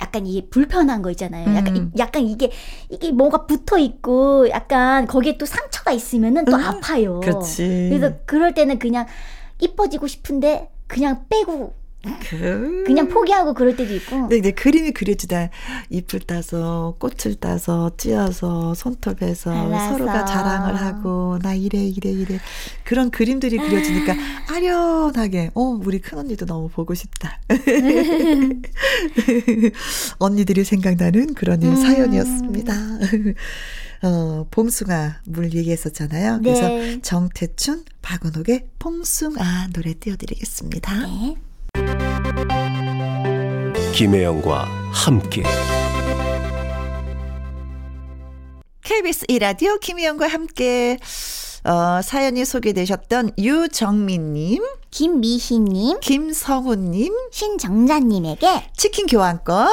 약간 0.00 0.26
이게 0.26 0.48
불편한 0.48 1.02
거 1.02 1.10
있잖아요. 1.10 1.54
약간 1.56 1.76
음. 1.76 1.92
약간 1.96 2.22
이게 2.22 2.50
이게 2.88 3.12
뭐가 3.12 3.46
붙어 3.46 3.78
있고 3.78 4.48
약간 4.50 5.06
거기에 5.06 5.38
또 5.38 5.46
상처가 5.46 5.92
있으면은 5.92 6.44
또 6.44 6.56
음. 6.56 6.60
아파요. 6.60 7.20
그렇지. 7.20 7.90
그래서 7.90 8.16
그럴 8.26 8.54
때는 8.54 8.78
그냥 8.78 9.06
이뻐지고 9.60 10.06
싶은데 10.06 10.70
그냥 10.86 11.26
빼고 11.28 11.74
그... 12.28 12.84
그냥 12.86 13.08
포기하고 13.08 13.54
그럴 13.54 13.76
때도 13.76 13.94
있고. 13.94 14.28
네, 14.28 14.40
네, 14.40 14.50
그림이 14.50 14.92
그려지다. 14.92 15.50
잎을 15.90 16.20
따서, 16.20 16.96
꽃을 16.98 17.36
따서, 17.40 17.90
찧어서, 17.96 18.74
손톱에서 18.74 19.50
발라서. 19.50 19.92
서로가 19.92 20.24
자랑을 20.24 20.76
하고, 20.76 21.38
나 21.42 21.54
이래, 21.54 21.78
이래, 21.78 22.10
이래. 22.10 22.38
그런 22.84 23.10
그림들이 23.10 23.56
그려지니까 23.56 24.14
아련하게, 24.50 25.50
어, 25.54 25.60
우리 25.60 26.00
큰 26.00 26.18
언니도 26.18 26.46
너무 26.46 26.68
보고 26.68 26.94
싶다. 26.94 27.40
언니들이 30.18 30.64
생각나는 30.64 31.34
그런 31.34 31.62
음. 31.62 31.76
사연이었습니다. 31.76 32.74
어, 34.04 34.46
봄숭아 34.50 35.20
물 35.24 35.54
얘기했었잖아요. 35.54 36.38
네. 36.38 36.42
그래서 36.42 37.00
정태춘, 37.00 37.84
박은옥의 38.02 38.66
봄숭아 38.78 39.68
노래 39.72 39.94
띄워드리겠습니다. 39.94 41.06
네. 41.06 41.36
김혜영과 43.94 44.64
함께 44.92 45.44
KBS 48.82 49.26
이라디오 49.28 49.78
김혜영과 49.78 50.26
함께 50.26 50.98
어, 51.64 52.02
사연이 52.02 52.44
소개되셨던 52.44 53.32
유정민님, 53.38 54.62
김미희님, 54.90 56.00
김성훈님, 56.00 57.14
신정자님에게 57.30 58.70
치킨 58.76 59.06
교환권 59.06 59.70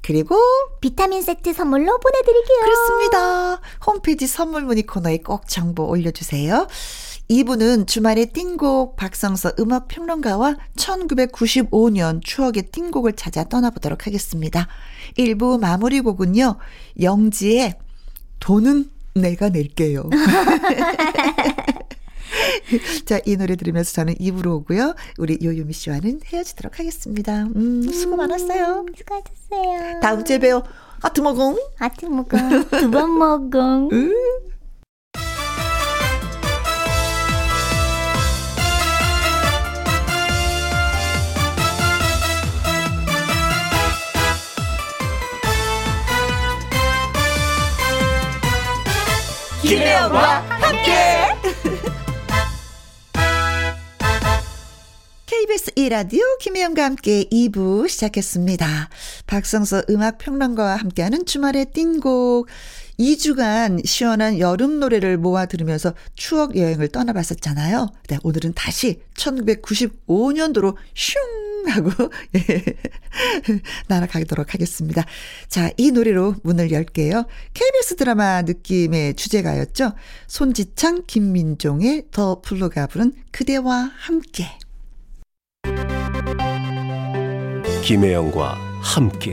그리고 0.00 0.36
비타민 0.80 1.22
세트 1.22 1.52
선물로 1.52 1.98
보내드릴게요. 1.98 2.60
그렇습니다. 2.62 3.60
홈페이지 3.86 4.26
선물 4.26 4.62
문의 4.62 4.84
코너에 4.84 5.18
꼭 5.18 5.48
정보 5.48 5.84
올려주세요. 5.88 6.66
2부는 7.30 7.86
주말의 7.86 8.32
띵곡 8.32 8.96
박성서 8.96 9.52
음악 9.58 9.88
평론가와 9.88 10.56
1995년 10.76 12.20
추억의 12.22 12.64
띵곡을 12.70 13.14
찾아 13.14 13.44
떠나보도록 13.44 14.06
하겠습니다. 14.06 14.68
1부 15.16 15.58
마무리 15.58 16.00
곡은요. 16.00 16.56
영지의 17.00 17.74
돈은 18.40 18.90
내가 19.14 19.48
낼게요. 19.48 20.10
자, 23.06 23.20
이 23.24 23.36
노래 23.36 23.56
들으면서 23.56 23.92
저는 23.92 24.16
입으로 24.18 24.56
오고요. 24.56 24.94
우리 25.18 25.38
요유미 25.42 25.72
씨와는 25.72 26.20
헤어지도록 26.26 26.78
하겠습니다. 26.78 27.44
음, 27.56 27.82
수고 27.90 28.16
많았어요. 28.16 28.84
음, 28.86 28.94
수고하셨어요. 28.94 30.00
다음 30.00 30.24
주에 30.24 30.38
봬요. 30.38 30.62
하트 31.00 31.20
먹응. 31.20 31.56
하트 31.76 32.06
먹응. 32.06 32.68
두번 32.70 33.18
먹응. 33.18 33.88
김혜영과 49.66 50.40
함께. 50.42 50.92
KBS 55.24 55.70
1라디오 55.70 56.20
김혜영과 56.38 56.84
함께 56.84 57.24
2부 57.32 57.88
시작했습니다. 57.88 58.90
박성서 59.26 59.84
음악평론가와 59.88 60.76
함께하는 60.76 61.24
주말의 61.24 61.72
띵곡. 61.72 62.46
2주간 62.98 63.84
시원한 63.86 64.38
여름 64.38 64.80
노래를 64.80 65.16
모아 65.18 65.46
들으면서 65.46 65.94
추억 66.14 66.56
여행을 66.56 66.88
떠나봤었잖아요. 66.88 67.88
네, 68.08 68.18
오늘은 68.22 68.52
다시 68.54 69.00
1995년도로 69.16 70.76
슝 70.94 71.20
하고 71.66 71.90
예, 72.36 72.64
날아가도록 73.88 74.54
하겠습니다. 74.54 75.04
자, 75.48 75.70
이 75.76 75.90
노래로 75.90 76.36
문을 76.42 76.70
열게요. 76.70 77.24
KBS 77.54 77.96
드라마 77.96 78.42
느낌의 78.42 79.14
주제가였죠. 79.14 79.92
손지창, 80.26 81.04
김민종의 81.06 82.06
더 82.10 82.40
플로가 82.42 82.86
부른 82.86 83.12
그대와 83.30 83.92
함께. 83.96 84.46
김혜영과 87.82 88.54
함께. 88.80 89.32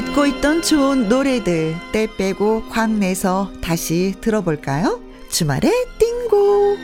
잊고 0.00 0.24
있던 0.24 0.62
좋은 0.62 1.10
노래들 1.10 1.76
때 1.92 2.08
빼고 2.16 2.64
광 2.70 2.98
내서 2.98 3.52
다시 3.60 4.14
들어볼까요? 4.22 4.98
주말에 5.28 5.70
띵고 5.98 6.78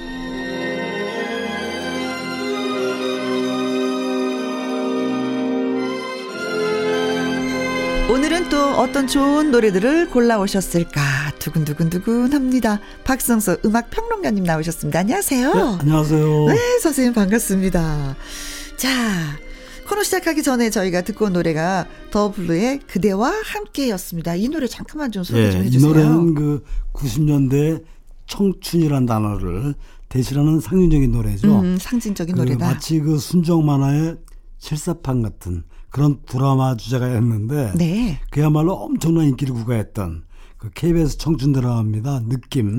오늘은 8.11 8.51
또 8.51 8.63
어떤 8.75 9.07
좋은 9.07 9.51
노래들을 9.51 10.11
골라오셨을까 10.11 11.01
두근두근두근 11.39 12.35
합니다. 12.35 12.81
박성서 13.05 13.57
음악평론가님 13.65 14.45
나오셨습니다. 14.45 14.99
안녕하세요. 14.99 15.55
네, 15.55 15.61
안녕하세요. 15.81 16.47
네, 16.49 16.79
선생님 16.83 17.15
반갑습니다. 17.15 18.15
자, 18.77 18.89
코너 19.89 20.03
시작하기 20.03 20.43
전에 20.43 20.71
저희가 20.71 21.03
듣고 21.03 21.27
온 21.27 21.33
노래가 21.33 21.87
더 22.11 22.31
블루의 22.33 22.81
그대와 22.89 23.33
함께였습니다. 23.45 24.35
이 24.35 24.49
노래 24.49 24.67
잠깐만 24.67 25.13
좀 25.13 25.23
소개 25.23 25.51
좀 25.51 25.61
예, 25.61 25.65
해주세요. 25.67 25.91
이 25.91 25.93
노래는 25.93 26.35
그 26.35 26.65
90년대 26.93 27.85
청춘이란 28.27 29.07
단어를 29.07 29.75
대신하는 30.09 30.61
상징적인 30.61 31.13
노래죠. 31.13 31.61
음, 31.61 31.79
상징적인 31.81 32.35
그 32.35 32.41
노래다. 32.41 32.67
마치 32.67 32.99
그 33.01 33.19
순정 33.19 33.65
만화의 33.65 34.17
실사판 34.59 35.23
같은 35.23 35.63
그런 35.91 36.21
드라마 36.27 36.77
주제가였는데 36.77 37.73
네. 37.77 38.21
그야말로 38.31 38.75
엄청난 38.75 39.27
인기를 39.27 39.55
구가했던 39.55 40.25
그 40.59 40.71
KBS 40.75 41.19
청춘 41.19 41.53
드라마입니다. 41.53 42.23
느낌. 42.29 42.77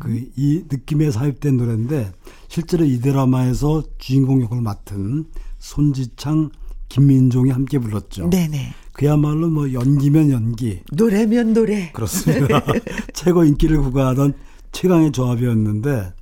그이 0.00 0.64
느낌에 0.68 1.10
삽입된 1.10 1.56
노래인데 1.56 2.12
실제로 2.48 2.84
이 2.84 3.00
드라마에서 3.00 3.84
주인공 3.98 4.42
역을 4.42 4.60
맡은 4.60 5.26
손지창, 5.66 6.50
김민종이 6.88 7.50
함께 7.50 7.80
불렀죠. 7.80 8.30
네네. 8.30 8.72
그야말로 8.92 9.48
뭐 9.48 9.72
연기면 9.72 10.30
연기. 10.30 10.80
노래면 10.92 11.54
노래. 11.54 11.90
그렇습니다. 11.90 12.62
최고 13.12 13.44
인기를 13.44 13.78
구가하던 13.78 14.34
최강의 14.70 15.10
조합이었는데 15.10 16.12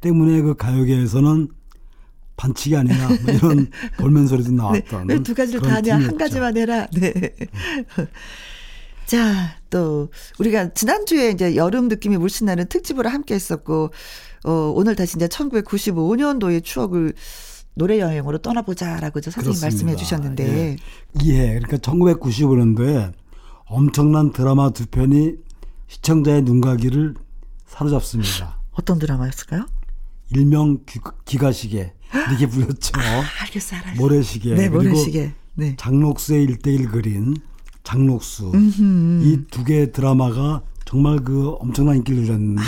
때문에 0.00 0.42
그 0.42 0.54
가요계에서는 0.54 1.48
반칙이 2.36 2.76
아니냐 2.76 3.08
뭐 3.08 3.34
이런 3.34 3.70
골면 3.98 4.28
소리도 4.28 4.50
네. 4.50 4.56
나왔던 4.56 5.08
왜두 5.08 5.34
가지를 5.34 5.60
다 5.60 5.74
하냐? 5.74 5.96
한 5.96 6.16
가지만 6.16 6.56
해라. 6.56 6.86
네. 6.92 7.12
자, 9.04 9.56
또 9.68 10.10
우리가 10.38 10.74
지난주에 10.74 11.30
이제 11.30 11.56
여름 11.56 11.88
느낌이 11.88 12.16
물씬 12.16 12.46
나는 12.46 12.66
특집으로 12.68 13.10
함께 13.10 13.34
했었고 13.34 13.90
어, 14.44 14.72
오늘 14.76 14.94
다시 14.94 15.16
이제 15.16 15.26
1995년도의 15.26 16.62
추억을 16.62 17.14
노래 17.74 18.00
여행으로 18.00 18.38
떠나보자라고 18.38 19.20
저 19.20 19.30
선생님 19.30 19.60
그렇습니다. 19.60 19.66
말씀해 19.66 19.96
주셨는데 19.96 20.44
예. 20.44 20.76
예, 21.24 21.46
그러니까 21.58 21.76
1995년도에 21.78 23.12
엄청난 23.66 24.32
드라마 24.32 24.70
두 24.70 24.86
편이 24.86 25.34
시청자의 25.88 26.42
눈가기를 26.42 27.14
사로잡습니다. 27.66 28.60
어떤 28.72 28.98
드라마였을까요? 28.98 29.66
일명 30.30 30.80
귀, 30.88 30.98
기가시계 31.24 31.92
이렇게 32.28 32.46
불렸죠. 32.46 32.92
아, 32.98 33.22
알겠어, 33.42 33.76
알았어. 33.76 33.96
모래시계 34.00 34.54
네, 34.54 34.68
모래시계. 34.68 35.32
네. 35.54 35.76
장록수의 35.76 36.42
일대일 36.44 36.88
그린 36.88 37.36
장록수 37.84 38.52
이 38.54 39.38
두 39.50 39.64
개의 39.64 39.92
드라마가 39.92 40.62
정말 40.84 41.18
그 41.24 41.50
엄청난 41.60 41.96
인기를 41.96 42.22
누렸는데 42.22 42.62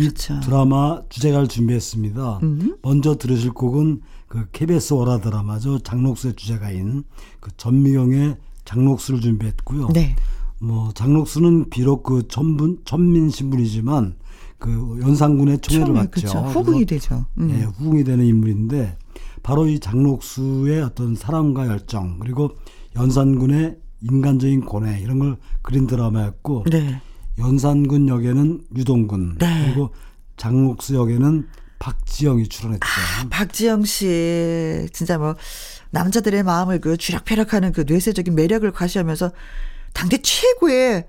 이 0.00 0.08
그렇죠. 0.08 0.40
드라마 0.40 1.02
주제가를 1.08 1.48
준비했습니다. 1.48 2.40
먼저 2.82 3.16
들으실 3.16 3.52
곡은 3.52 4.00
그 4.28 4.46
KBS 4.52 4.94
월화 4.94 5.20
드라마죠. 5.20 5.80
장록수의 5.80 6.34
주제가인 6.34 7.04
그 7.40 7.50
전미경의 7.56 8.36
장록수를 8.64 9.20
준비했고요. 9.20 9.88
네. 9.92 10.16
뭐 10.60 10.92
장록수는 10.92 11.70
비록 11.70 12.02
그 12.02 12.28
천분 12.28 12.78
천민 12.84 13.30
신분이지만 13.30 14.16
그 14.58 15.00
연산군의 15.02 15.60
총애를 15.60 15.94
받죠. 15.94 16.10
그렇죠. 16.10 16.38
후궁이 16.40 16.84
되죠. 16.84 17.24
음. 17.38 17.50
예, 17.50 17.62
후궁이 17.64 18.04
되는 18.04 18.24
인물인데 18.24 18.96
바로 19.42 19.66
이 19.66 19.80
장록수의 19.80 20.82
어떤 20.82 21.14
사랑과 21.14 21.66
열정 21.66 22.18
그리고 22.18 22.50
연산군의 22.94 23.78
인간적인 24.02 24.66
고뇌 24.66 25.00
이런 25.00 25.18
걸 25.18 25.38
그린 25.62 25.86
드라마였고 25.86 26.64
네. 26.70 27.00
연산군 27.38 28.08
역에는 28.08 28.62
유동군 28.76 29.38
네. 29.38 29.66
그리고 29.66 29.90
장록수 30.36 30.94
역에는 30.94 31.48
박지영이 31.78 32.48
출연했죠. 32.48 32.84
박지영 33.30 33.84
씨 33.84 34.86
진짜 34.92 35.18
뭐 35.18 35.34
남자들의 35.90 36.42
마음을 36.42 36.80
그 36.80 36.96
쥐락펴락하는 36.96 37.72
그 37.72 37.84
뇌세적인 37.86 38.34
매력을 38.34 38.70
과시하면서 38.70 39.32
당대 39.94 40.18
최고의 40.18 41.06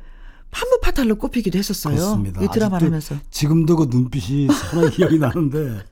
판무 0.50 0.80
파탈로 0.82 1.16
꼽히기도 1.16 1.58
했었어요. 1.58 1.96
그렇습니다. 1.96 2.44
이 2.44 2.48
드라마를 2.52 2.88
하면서. 2.88 3.16
지금도 3.30 3.76
그 3.78 3.88
눈빛이 3.90 4.48
선하게 4.72 4.96
기억이 4.96 5.20
나는데 5.20 5.84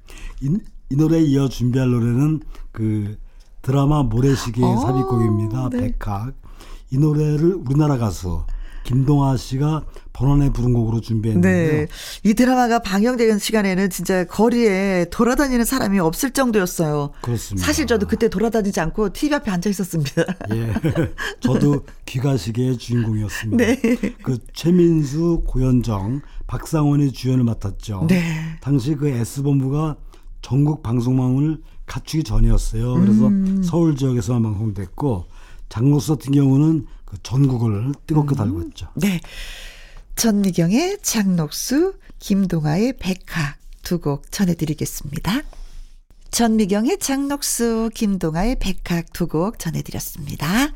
이, 0.42 0.58
이 0.90 0.96
노래에 0.96 1.22
이어 1.22 1.48
준비할 1.48 1.90
노래는 1.90 2.42
그 2.72 3.18
드라마 3.62 4.04
모래시계의 4.04 4.66
어, 4.66 4.80
삽입곡입니다. 4.80 5.70
네. 5.70 5.94
백학. 6.00 6.34
이 6.92 6.98
노래를 6.98 7.54
우리나라 7.54 7.98
가수 7.98 8.44
김동아 8.90 9.38
씨가 9.38 9.86
번안에 10.14 10.52
부른 10.52 10.74
곡으로 10.74 11.00
준비했는데요. 11.00 11.72
네. 11.72 11.88
이 12.24 12.34
드라마가 12.34 12.80
방영되는 12.80 13.38
시간에는 13.38 13.92
진짜 13.92 14.26
거리에 14.26 15.06
돌아다니는 15.12 15.64
사람이 15.64 16.00
없을 16.00 16.32
정도였어요. 16.32 17.12
그렇습니다. 17.22 17.68
사실 17.68 17.86
저도 17.86 18.08
그때 18.08 18.30
돌아다니지 18.30 18.80
않고 18.80 19.14
TV 19.14 19.36
앞에 19.36 19.52
앉아 19.52 19.70
있었습니다. 19.70 20.24
예. 20.56 20.74
저도 21.40 21.86
귀가시계의 22.08 22.80
주인공이었습니다. 22.80 23.64
네. 23.64 23.80
그 24.24 24.40
최민수, 24.54 25.44
고현정, 25.46 26.22
박상원이 26.48 27.12
주연을 27.12 27.44
맡았죠. 27.44 28.08
네. 28.10 28.58
당시 28.62 28.96
그 28.96 29.08
S본부가 29.08 29.98
전국 30.42 30.82
방송망을 30.82 31.60
갖추기 31.86 32.24
전이었어요. 32.24 32.96
그래서 32.96 33.28
음. 33.28 33.62
서울 33.64 33.96
지역에서만 33.96 34.42
방송됐고 34.42 35.26
장로수 35.70 36.16
같은 36.16 36.34
경우는 36.34 36.88
그 37.10 37.18
전국을 37.24 37.92
뜨겁게 38.08 38.36
달고 38.36 38.62
있죠. 38.70 38.88
네. 38.96 39.20
전미경의 40.16 41.00
장녹수, 41.02 41.94
김동아의 42.20 42.98
백학 43.00 43.58
두 43.84 44.00
곡 44.00 44.32
전해드리겠습니다. 44.32 45.42
전미경의 46.32 47.00
장녹수, 47.00 47.90
김동아의 47.94 48.58
백학 48.60 49.12
두 49.14 49.28
곡 49.28 49.58
전해드렸습니다. 49.60 50.68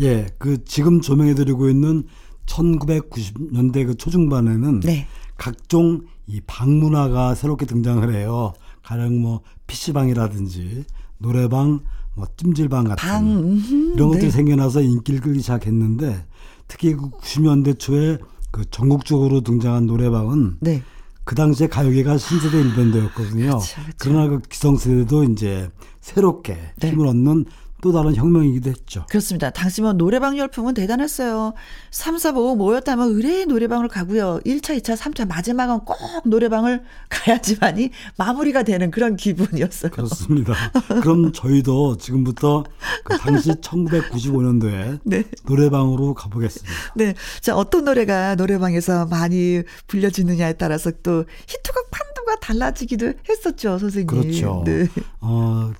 예, 0.00 0.26
그 0.38 0.64
지금 0.64 1.00
조명해드리고 1.00 1.68
있는 1.70 2.04
1990년대 2.46 3.86
그 3.86 3.94
초중반에는 3.96 4.80
네. 4.80 5.06
각종 5.36 6.02
이 6.26 6.40
방문화가 6.46 7.34
새롭게 7.34 7.66
등장을 7.66 8.12
해요. 8.14 8.52
가령 8.82 9.20
뭐 9.20 9.42
PC방이라든지 9.66 10.84
노래방, 11.18 11.80
뭐 12.16 12.26
찜질방 12.36 12.84
같은 12.84 13.08
방, 13.08 13.62
이런 13.94 14.08
것들이 14.08 14.26
네. 14.26 14.30
생겨나서 14.30 14.80
인기를 14.80 15.20
끌기 15.20 15.40
시작했는데 15.40 16.24
특히 16.66 16.94
그 16.94 17.10
90년대 17.10 17.78
초에 17.78 18.18
그 18.50 18.64
전국적으로 18.70 19.42
등장한 19.42 19.86
노래방은 19.86 20.56
네. 20.60 20.82
그 21.24 21.34
당시에 21.34 21.66
가요계가 21.66 22.16
신세대 22.16 22.58
일변도였거든요. 22.58 23.46
그렇죠, 23.46 23.74
그렇죠. 23.82 23.96
그러나 23.98 24.28
그 24.28 24.40
기성세대도 24.48 25.24
이제 25.24 25.68
새롭게 26.00 26.56
네. 26.78 26.90
힘을 26.90 27.06
얻는 27.08 27.44
또 27.86 27.92
다른 27.92 28.16
혁명이기도 28.16 28.70
했죠. 28.70 29.06
그렇습니다. 29.08 29.50
당시 29.50 29.80
뭐 29.80 29.92
노래방 29.92 30.36
열풍은 30.36 30.74
대단했어요. 30.74 31.54
3, 31.92 32.18
4, 32.18 32.32
5 32.32 32.56
모였다면 32.56 33.10
의뢰 33.10 33.44
노래방을 33.44 33.86
가고요. 33.86 34.40
1차, 34.44 34.76
2차, 34.80 34.96
3차 34.96 35.28
마지막은 35.28 35.84
꼭 35.84 35.96
노래방을 36.24 36.82
가야지만이 37.08 37.90
마무리가 38.18 38.64
되는 38.64 38.90
그런 38.90 39.14
기분이었어요. 39.14 39.92
그렇습니다. 39.92 40.54
그럼 41.00 41.30
저희도 41.32 41.98
지금부터 41.98 42.64
그 43.04 43.16
당시 43.18 43.50
1995년도에 43.50 44.98
네. 45.06 45.22
노래방으로 45.44 46.14
가보겠습니다. 46.14 46.72
네. 46.96 47.14
자, 47.40 47.54
어떤 47.54 47.84
노래가 47.84 48.34
노래방에서 48.34 49.06
많이 49.06 49.62
불려지느냐에 49.86 50.54
따라서 50.54 50.90
또 51.04 51.24
히트곡 51.46 51.92
판도가 51.92 52.40
달라지기도 52.40 53.12
했었죠, 53.28 53.78
선생님. 53.78 54.06
그렇죠. 54.08 54.64
네. 54.66 54.88
어, 55.20 55.72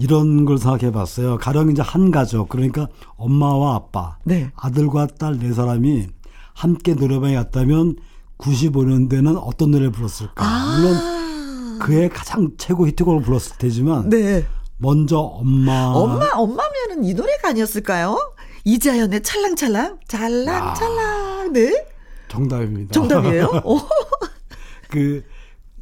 이런 0.00 0.46
걸 0.46 0.56
생각해 0.56 0.92
봤어요. 0.92 1.36
가령 1.36 1.70
이제 1.70 1.82
한 1.82 2.10
가족, 2.10 2.48
그러니까 2.48 2.88
엄마와 3.16 3.74
아빠, 3.74 4.16
네. 4.24 4.50
아들과 4.56 5.06
딸 5.18 5.38
네 5.38 5.52
사람이 5.52 6.06
함께 6.54 6.94
노래방에 6.94 7.34
갔다면 7.34 7.96
95년대는 8.38 9.38
어떤 9.42 9.70
노래를 9.70 9.92
불렀을까? 9.92 10.42
아~ 10.42 10.76
물론 10.78 11.78
그의 11.80 12.08
가장 12.08 12.50
최고 12.56 12.86
히트곡을 12.86 13.22
불렀을 13.22 13.58
테지만 13.58 14.08
네. 14.08 14.46
먼저 14.78 15.18
엄마 15.18 15.92
엄마 15.94 16.30
엄마면은 16.32 17.04
이 17.04 17.12
노래가 17.12 17.50
아니었을까요? 17.50 18.18
이자연의 18.64 19.22
찰랑찰랑 19.22 19.98
찰랑찰랑 20.08 21.52
네 21.52 21.86
정답입니다. 22.28 22.92
정답이에요? 22.92 23.50
그 24.90 25.22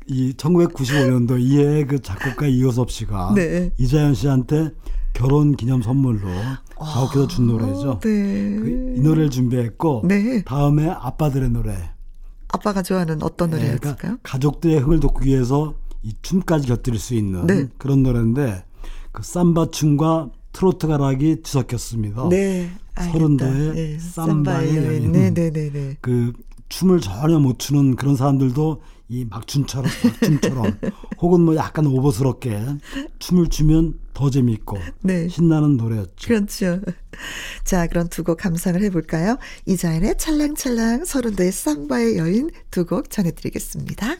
이 0.08 0.32
1995년도 0.34 1.40
이해 1.40 1.84
그 1.84 2.00
작곡가 2.00 2.46
이효섭 2.46 2.90
씨가 2.90 3.32
네. 3.34 3.70
이자연 3.78 4.14
씨한테 4.14 4.70
결혼 5.12 5.54
기념 5.56 5.82
선물로 5.82 6.28
작곡해서 6.78 7.26
준 7.26 7.46
노래죠. 7.46 8.00
네. 8.02 8.56
그 8.56 8.94
이 8.98 9.00
노래를 9.00 9.30
준비했고 9.30 10.02
네. 10.06 10.42
다음에 10.42 10.88
아빠들의 10.88 11.50
노래. 11.50 11.90
아빠가 12.48 12.82
좋아하는 12.82 13.22
어떤 13.22 13.50
네, 13.50 13.56
노래였을까요? 13.56 13.94
그러니까 13.96 14.20
가족들의 14.22 14.78
흥을 14.80 15.00
돋구기 15.00 15.28
위해서 15.28 15.74
이 16.02 16.14
춤까지 16.22 16.66
곁들일 16.66 16.98
수 16.98 17.14
있는 17.14 17.46
네. 17.46 17.68
그런 17.78 18.02
노래인데 18.02 18.64
그 19.12 19.22
삼바 19.22 19.70
춤과 19.70 20.30
트로트 20.52 20.88
가락이 20.88 21.42
뒤섞였습니다. 21.42 22.28
네. 22.28 22.70
서른도의 22.96 23.74
네. 23.74 23.98
삼바의 24.00 24.76
여인. 24.76 25.12
네네네. 25.12 25.50
네, 25.52 25.70
네, 25.70 25.96
그 26.00 26.32
춤을 26.68 27.00
전혀 27.00 27.38
못 27.38 27.58
추는 27.60 27.94
그런 27.94 28.16
사람들도 28.16 28.82
이 29.10 29.24
막춤처럼 29.24 29.90
막춤처럼 30.04 30.78
혹은 31.20 31.40
뭐 31.40 31.56
약간 31.56 31.86
오버스럽게 31.86 32.60
춤을 33.18 33.48
추면 33.48 33.94
더 34.12 34.28
재미있고 34.30 34.78
네. 35.00 35.28
신나는 35.28 35.76
노래였죠. 35.78 36.28
그렇죠. 36.28 36.80
자, 37.64 37.86
그럼 37.86 38.08
두 38.08 38.22
곡 38.22 38.36
감상을 38.38 38.80
해볼까요? 38.82 39.38
이자연의 39.66 40.18
찰랑찰랑 40.18 41.04
서른도의 41.06 41.52
쌍바의 41.52 42.18
여인 42.18 42.50
두 42.70 42.84
곡 42.84 43.10
전해드리겠습니다. 43.10 44.16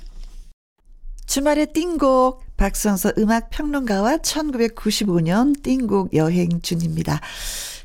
주말의 1.27 1.73
띵곡 1.75 2.43
박성서 2.57 3.13
음악 3.19 3.51
평론가와 3.51 4.17
1995년 4.19 5.63
띵곡 5.63 6.15
여행준입니다. 6.15 7.21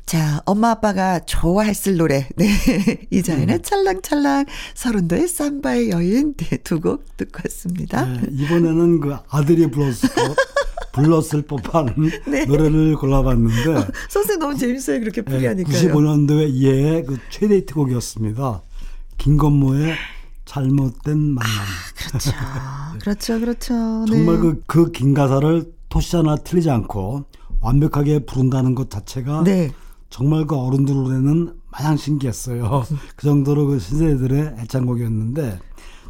자, 0.06 0.42
엄마 0.44 0.70
아빠가 0.70 1.18
좋아했을 1.20 1.96
노래. 1.96 2.28
네. 2.36 2.46
이자연의 3.10 3.56
음. 3.56 3.62
찰랑찰랑, 3.62 4.44
서른도의 4.74 5.28
삼바의 5.28 5.90
여인 5.90 6.34
네, 6.36 6.58
두곡 6.58 7.16
듣고 7.16 7.40
왔습니다. 7.44 8.04
네, 8.04 8.20
이번에는 8.30 9.00
그 9.00 9.16
아들이 9.30 9.70
불렀을 9.70 10.10
법, 10.14 10.36
불렀을 10.92 11.42
법한 11.42 11.94
네. 12.26 12.44
노래를 12.44 12.96
골라봤는데. 12.96 13.74
어, 13.74 13.86
선생 14.10 14.38
너무 14.38 14.56
재밌어요. 14.56 15.00
그렇게 15.00 15.22
풀이하니까. 15.22 15.72
네, 15.72 15.88
95년도에 15.88 16.50
이해의 16.50 17.04
그 17.06 17.18
최대 17.30 17.56
히트곡이었습니다. 17.56 18.60
김건모의 19.16 19.94
잘못된 20.44 21.18
만남. 21.18 21.50
아, 21.50 22.08
그렇죠. 22.08 22.30
그렇죠, 23.00 23.40
그렇죠. 23.40 24.04
정말 24.06 24.38
그, 24.38 24.62
그 24.66 24.92
긴 24.92 25.14
가사를 25.14 25.72
토시 25.88 26.16
하나 26.16 26.36
틀리지 26.36 26.68
않고 26.70 27.24
완벽하게 27.62 28.26
부른다는 28.26 28.74
것 28.74 28.90
자체가 28.90 29.42
네. 29.44 29.72
정말 30.14 30.46
그 30.46 30.54
어른들에는 30.54 31.54
마냥 31.72 31.96
신기했어요. 31.96 32.84
그 33.16 33.26
정도로 33.26 33.66
그 33.66 33.80
신세대들의 33.80 34.58
애창곡이었는데 34.60 35.58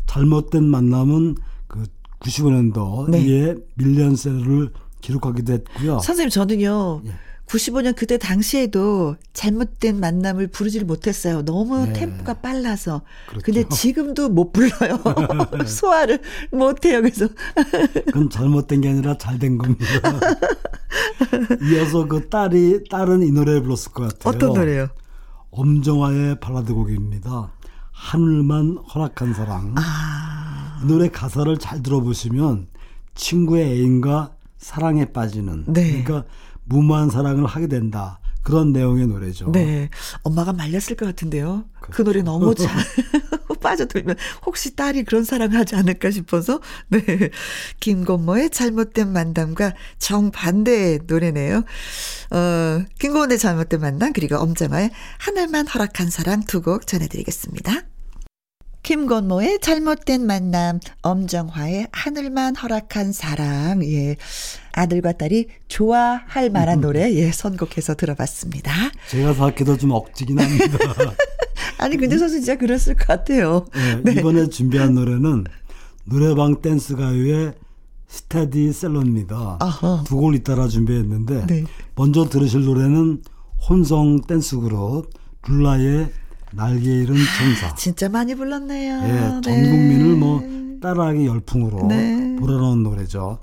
잘못된 0.04 0.62
만남은 0.62 1.36
그 1.66 1.84
95년도 2.20 3.08
네. 3.08 3.22
이에 3.22 3.54
밀리언셀러를 3.76 4.72
기록하기도 5.00 5.54
했고요. 5.54 6.00
선생님 6.00 6.28
저는요. 6.28 7.00
예. 7.06 7.12
95년 7.46 7.94
그때 7.94 8.18
당시에도 8.18 9.16
잘못된 9.32 10.00
만남을 10.00 10.48
부르지를 10.48 10.86
못했어요. 10.86 11.44
너무 11.44 11.86
네. 11.86 11.92
템포가 11.92 12.34
빨라서. 12.34 13.02
그렇죠. 13.28 13.44
근데 13.44 13.68
지금도 13.68 14.30
못 14.30 14.52
불러요. 14.52 14.98
소화를 15.66 16.20
못해요. 16.50 17.02
그래서. 17.02 17.28
그건 18.06 18.30
잘못된 18.30 18.80
게 18.80 18.88
아니라 18.88 19.16
잘 19.18 19.38
된 19.38 19.58
겁니다. 19.58 19.84
이어서 21.70 22.06
그 22.06 22.28
딸이, 22.28 22.84
딸은 22.90 23.22
이 23.22 23.30
노래를 23.32 23.62
불렀을 23.62 23.92
것 23.92 24.08
같아요. 24.18 24.34
어떤 24.34 24.52
노래요? 24.54 24.88
엄정화의 25.50 26.40
발라드 26.40 26.72
곡입니다. 26.72 27.52
하늘만 27.90 28.78
허락한 28.94 29.34
사랑. 29.34 29.74
아. 29.76 30.80
이 30.82 30.86
노래 30.86 31.08
가사를 31.08 31.56
잘 31.58 31.82
들어보시면 31.82 32.68
친구의 33.14 33.64
애인과 33.72 34.32
사랑에 34.58 35.06
빠지는. 35.06 35.64
네. 35.68 36.02
그러니까 36.04 36.28
무모한 36.64 37.10
사랑을 37.10 37.46
하게 37.46 37.66
된다. 37.66 38.18
그런 38.42 38.72
내용의 38.72 39.06
노래죠. 39.06 39.50
네. 39.52 39.88
엄마가 40.22 40.52
말렸을 40.52 40.96
것 40.96 41.06
같은데요. 41.06 41.64
그, 41.80 41.90
그 41.92 42.04
노래 42.04 42.20
너무 42.22 42.54
잘 42.54 42.70
빠져들면 43.62 44.16
혹시 44.44 44.76
딸이 44.76 45.04
그런 45.04 45.24
사랑을 45.24 45.56
하지 45.56 45.74
않을까 45.74 46.10
싶어서 46.10 46.60
네. 46.88 47.00
김건모의 47.80 48.50
잘못된 48.50 49.10
만남과 49.10 49.72
정반대의 49.98 51.00
노래네요. 51.06 51.64
어, 52.30 52.84
김건모의 52.98 53.38
잘못된 53.38 53.80
만남 53.80 54.12
그리고 54.12 54.36
엄정화의 54.36 54.90
하늘만 55.18 55.66
허락한 55.66 56.10
사랑 56.10 56.42
두 56.44 56.60
곡 56.60 56.86
전해드리겠습니다. 56.86 57.82
김건모의 58.82 59.60
잘못된 59.60 60.26
만남, 60.26 60.78
엄정화의 61.00 61.88
하늘만 61.92 62.54
허락한 62.56 63.12
사랑, 63.12 63.82
예. 63.84 64.16
아들과 64.76 65.12
딸이 65.12 65.46
좋아할 65.68 66.50
만한 66.50 66.80
노래, 66.80 67.12
예, 67.14 67.30
선곡해서 67.30 67.94
들어봤습니다. 67.94 68.72
제가 69.08 69.32
생각해도 69.32 69.76
좀 69.76 69.92
억지긴 69.92 70.38
합니다. 70.40 70.78
아니, 71.78 71.96
근데 71.96 72.18
선수 72.18 72.36
진짜 72.36 72.56
그랬을 72.56 72.94
것 72.94 73.06
같아요. 73.06 73.66
네, 73.72 74.00
네. 74.02 74.20
이번에 74.20 74.48
준비한 74.48 74.94
노래는 74.94 75.44
노래방 76.04 76.60
댄스 76.60 76.96
가요의 76.96 77.52
스테디 78.08 78.72
셀러입니다. 78.72 79.58
두 80.04 80.16
곡을 80.16 80.34
잇따라 80.34 80.68
준비했는데, 80.68 81.46
네. 81.46 81.64
먼저 81.94 82.28
들으실 82.28 82.64
노래는 82.64 83.22
혼성 83.68 84.20
댄스 84.22 84.58
그룹 84.58 85.10
룰라의 85.46 86.10
날개 86.52 86.84
잃은 86.84 87.14
천사. 87.38 87.66
아, 87.68 87.74
진짜 87.74 88.08
많이 88.08 88.34
불렀네요. 88.34 89.00
예, 89.02 89.12
네. 89.12 89.40
전 89.42 89.42
국민을 89.42 90.16
뭐 90.16 90.42
따라하기 90.80 91.26
열풍으로 91.26 91.86
네. 91.88 92.36
불어넣은 92.38 92.82
노래죠. 92.82 93.38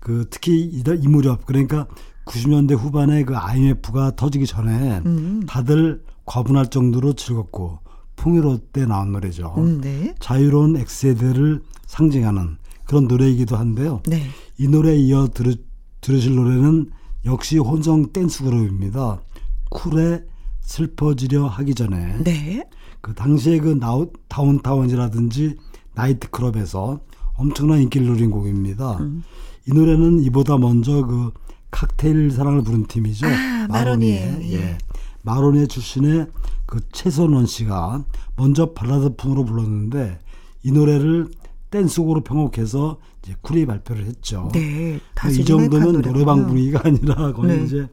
그 0.00 0.26
특히 0.30 0.60
이, 0.62 0.82
이 0.82 1.08
무렵 1.08 1.46
그러니까 1.46 1.86
90년대 2.24 2.76
후반에 2.76 3.24
그 3.24 3.36
IMF가 3.36 4.16
터지기 4.16 4.46
전에 4.46 5.02
음. 5.06 5.44
다들 5.46 6.02
과분할 6.26 6.68
정도로 6.68 7.14
즐겁고 7.14 7.78
풍요로울 8.16 8.58
때 8.72 8.86
나온 8.86 9.12
노래죠. 9.12 9.54
음, 9.56 9.80
네. 9.80 10.14
자유로운 10.20 10.76
X세대를 10.76 11.62
상징하는 11.86 12.56
그런 12.84 13.08
노래이기도 13.08 13.56
한데요. 13.56 14.02
네. 14.06 14.26
이 14.58 14.68
노래에 14.68 14.96
이어 14.96 15.28
들으, 15.28 15.54
들으실 16.00 16.34
노래는 16.34 16.90
역시 17.24 17.58
혼성 17.58 18.12
댄스 18.12 18.44
그룹입니다. 18.44 19.22
쿨의 19.70 20.24
슬퍼지려 20.60 21.46
하기 21.46 21.74
전에 21.74 22.22
네. 22.22 22.68
그 23.00 23.14
당시에 23.14 23.58
그 23.58 23.78
나우, 23.78 24.10
다운타운이라든지 24.28 25.56
나이트클럽에서 25.94 27.00
엄청난 27.34 27.80
인기를 27.80 28.06
누린 28.06 28.30
곡입니다. 28.30 28.98
음. 28.98 29.24
이 29.70 29.72
노래는 29.72 30.18
이보다 30.24 30.58
먼저 30.58 31.06
그 31.06 31.30
칵테일 31.70 32.32
사랑을 32.32 32.62
부른 32.62 32.86
팀이죠. 32.86 33.28
아, 33.28 33.68
마로니에. 33.68 34.52
예. 34.52 34.78
마로니에 35.22 35.66
출신의 35.66 36.26
그 36.66 36.80
최선원 36.90 37.46
씨가 37.46 38.04
먼저 38.34 38.72
발라드풍으로 38.72 39.44
불렀는데 39.44 40.18
이 40.64 40.72
노래를 40.72 41.28
댄스곡으로 41.70 42.22
편곡해서 42.24 42.98
이제 43.22 43.36
쿨이 43.42 43.66
발표를 43.66 44.06
했죠. 44.06 44.48
네. 44.52 44.98
이 45.30 45.44
정도면 45.44 46.02
노래방 46.02 46.48
분위기가 46.48 46.80
아니라 46.88 47.32
거의 47.32 47.58
네. 47.58 47.64
이제 47.64 47.88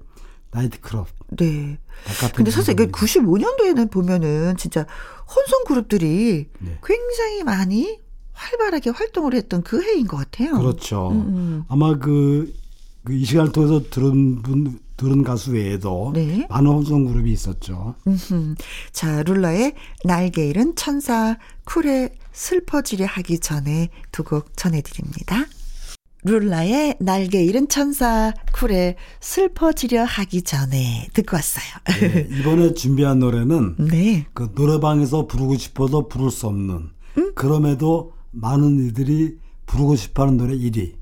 나이트클럽. 0.50 1.08
네. 1.38 1.78
근데 2.34 2.50
사실 2.50 2.74
이게 2.74 2.88
95년도에는 2.88 3.92
보면은 3.92 4.58
진짜 4.58 4.88
혼성 5.28 5.64
그룹들이 5.66 6.48
네. 6.58 6.80
굉장히 6.84 7.44
많이 7.44 8.00
활발하게 8.38 8.92
활동을 8.92 9.34
했던 9.34 9.64
그 9.64 9.82
해인 9.84 10.08
것 10.08 10.18
같아요. 10.18 10.58
그렇죠. 10.60 11.10
음, 11.12 11.18
음. 11.28 11.64
아마 11.68 11.98
그, 11.98 12.54
그, 13.04 13.14
이 13.14 13.26
시간을 13.26 13.52
통해서 13.52 13.82
들은 13.90 14.42
분, 14.44 14.80
들은 14.96 15.24
가수 15.24 15.52
외에도 15.52 16.12
네. 16.14 16.46
많은 16.50 16.70
혼성 16.72 17.06
그룹이 17.06 17.32
있었죠. 17.32 17.96
음흠. 18.06 18.56
자, 18.92 19.24
룰러의 19.24 19.74
날개 20.06 20.48
잃은 20.48 20.76
천사 20.76 21.38
쿨에 21.66 22.10
슬퍼지려 22.32 23.06
하기 23.06 23.40
전에 23.40 23.90
두 24.12 24.24
곡 24.24 24.56
전해드립니다. 24.56 25.46
룰라의 26.24 26.98
날개 27.00 27.44
잃은 27.44 27.70
천사 27.70 28.34
쿨에 28.54 28.96
슬퍼지려 29.22 30.04
하기 30.04 30.42
전에 30.42 31.08
듣고 31.14 31.38
왔어요. 31.38 31.64
네, 32.02 32.28
이번에 32.32 32.74
준비한 32.74 33.20
노래는 33.20 33.76
네. 33.90 34.26
그 34.34 34.52
노래방에서 34.56 35.28
부르고 35.28 35.56
싶어도 35.58 36.08
부를 36.10 36.30
수 36.32 36.48
없는 36.48 36.90
음? 37.18 37.32
그럼에도 37.36 38.14
많은 38.40 38.88
이들이 38.88 39.38
부르고 39.66 39.96
싶어하는 39.96 40.38
노래 40.38 40.56
1위 40.58 40.94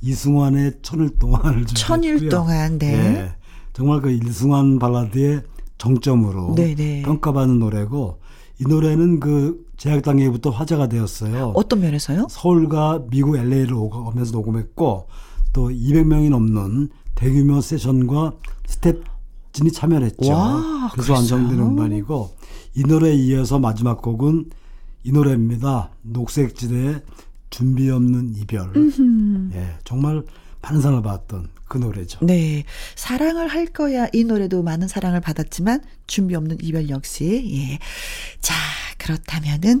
이승환의 0.00 0.72
천일 0.82 1.18
동안을 1.18 1.66
천일 1.66 2.28
동안 2.28 2.78
네. 2.78 2.92
네. 2.92 3.32
정말 3.72 4.00
그 4.00 4.10
이승환 4.12 4.78
발라드의 4.78 5.42
정점으로 5.78 6.54
네네. 6.54 6.74
네. 6.74 7.02
평가받는 7.02 7.58
노래고 7.58 8.20
이 8.60 8.64
노래는 8.64 9.18
그 9.18 9.64
제작 9.76 10.02
단계부터 10.02 10.50
화제가 10.50 10.88
되었어요. 10.88 11.52
어떤 11.56 11.80
면에서요? 11.80 12.28
서울과 12.30 13.06
미국 13.10 13.36
LA를 13.36 13.74
오면서 13.74 14.32
녹음했고 14.32 15.08
또 15.52 15.68
200명이 15.70 16.30
넘는 16.30 16.90
대규모 17.14 17.60
세션과 17.60 18.34
스텝진이 18.66 19.72
참여했죠. 19.72 20.32
와, 20.32 20.90
그래서 20.92 21.14
완성된 21.14 21.58
음반이고 21.58 22.30
이 22.76 22.82
노래에 22.82 23.14
이어서 23.14 23.58
마지막 23.58 24.00
곡은 24.02 24.50
이 25.04 25.12
노래입니다. 25.12 25.90
녹색지대의 26.02 27.02
준비 27.50 27.90
없는 27.90 28.34
이별. 28.36 28.72
예, 29.54 29.76
정말 29.84 30.22
반상을 30.62 31.00
받았던 31.02 31.48
그 31.68 31.76
노래죠. 31.78 32.24
네. 32.24 32.64
사랑을 32.96 33.48
할 33.48 33.66
거야. 33.66 34.06
이 34.12 34.24
노래도 34.24 34.62
많은 34.62 34.88
사랑을 34.88 35.20
받았지만 35.20 35.82
준비 36.06 36.34
없는 36.34 36.58
이별 36.62 36.88
역시. 36.88 37.44
예. 37.54 37.78
자, 38.40 38.54
그렇다면은 38.98 39.80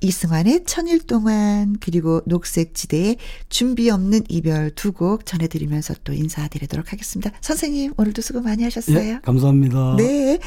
이승환의 0.00 0.64
천일 0.66 1.00
동안 1.06 1.76
그리고 1.80 2.20
녹색 2.26 2.74
지대의 2.74 3.16
준비 3.48 3.88
없는 3.90 4.24
이별 4.28 4.70
두 4.72 4.92
곡 4.92 5.24
전해드리면서 5.26 5.94
또 6.04 6.12
인사드리도록 6.12 6.92
하겠습니다. 6.92 7.30
선생님 7.40 7.94
오늘도 7.96 8.20
수고 8.20 8.40
많이 8.42 8.64
하셨어요. 8.64 8.98
예, 8.98 9.18
감사합니다. 9.22 9.96
네. 9.96 10.38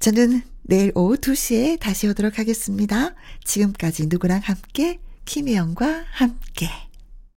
저는 0.00 0.42
내일 0.68 0.92
오후 0.94 1.16
2시에 1.16 1.80
다시 1.80 2.06
오도록 2.08 2.38
하겠습니다. 2.38 3.14
지금까지 3.42 4.06
누구랑 4.08 4.42
함께 4.44 4.98
김혜영과 5.24 6.04
함께. 6.10 6.87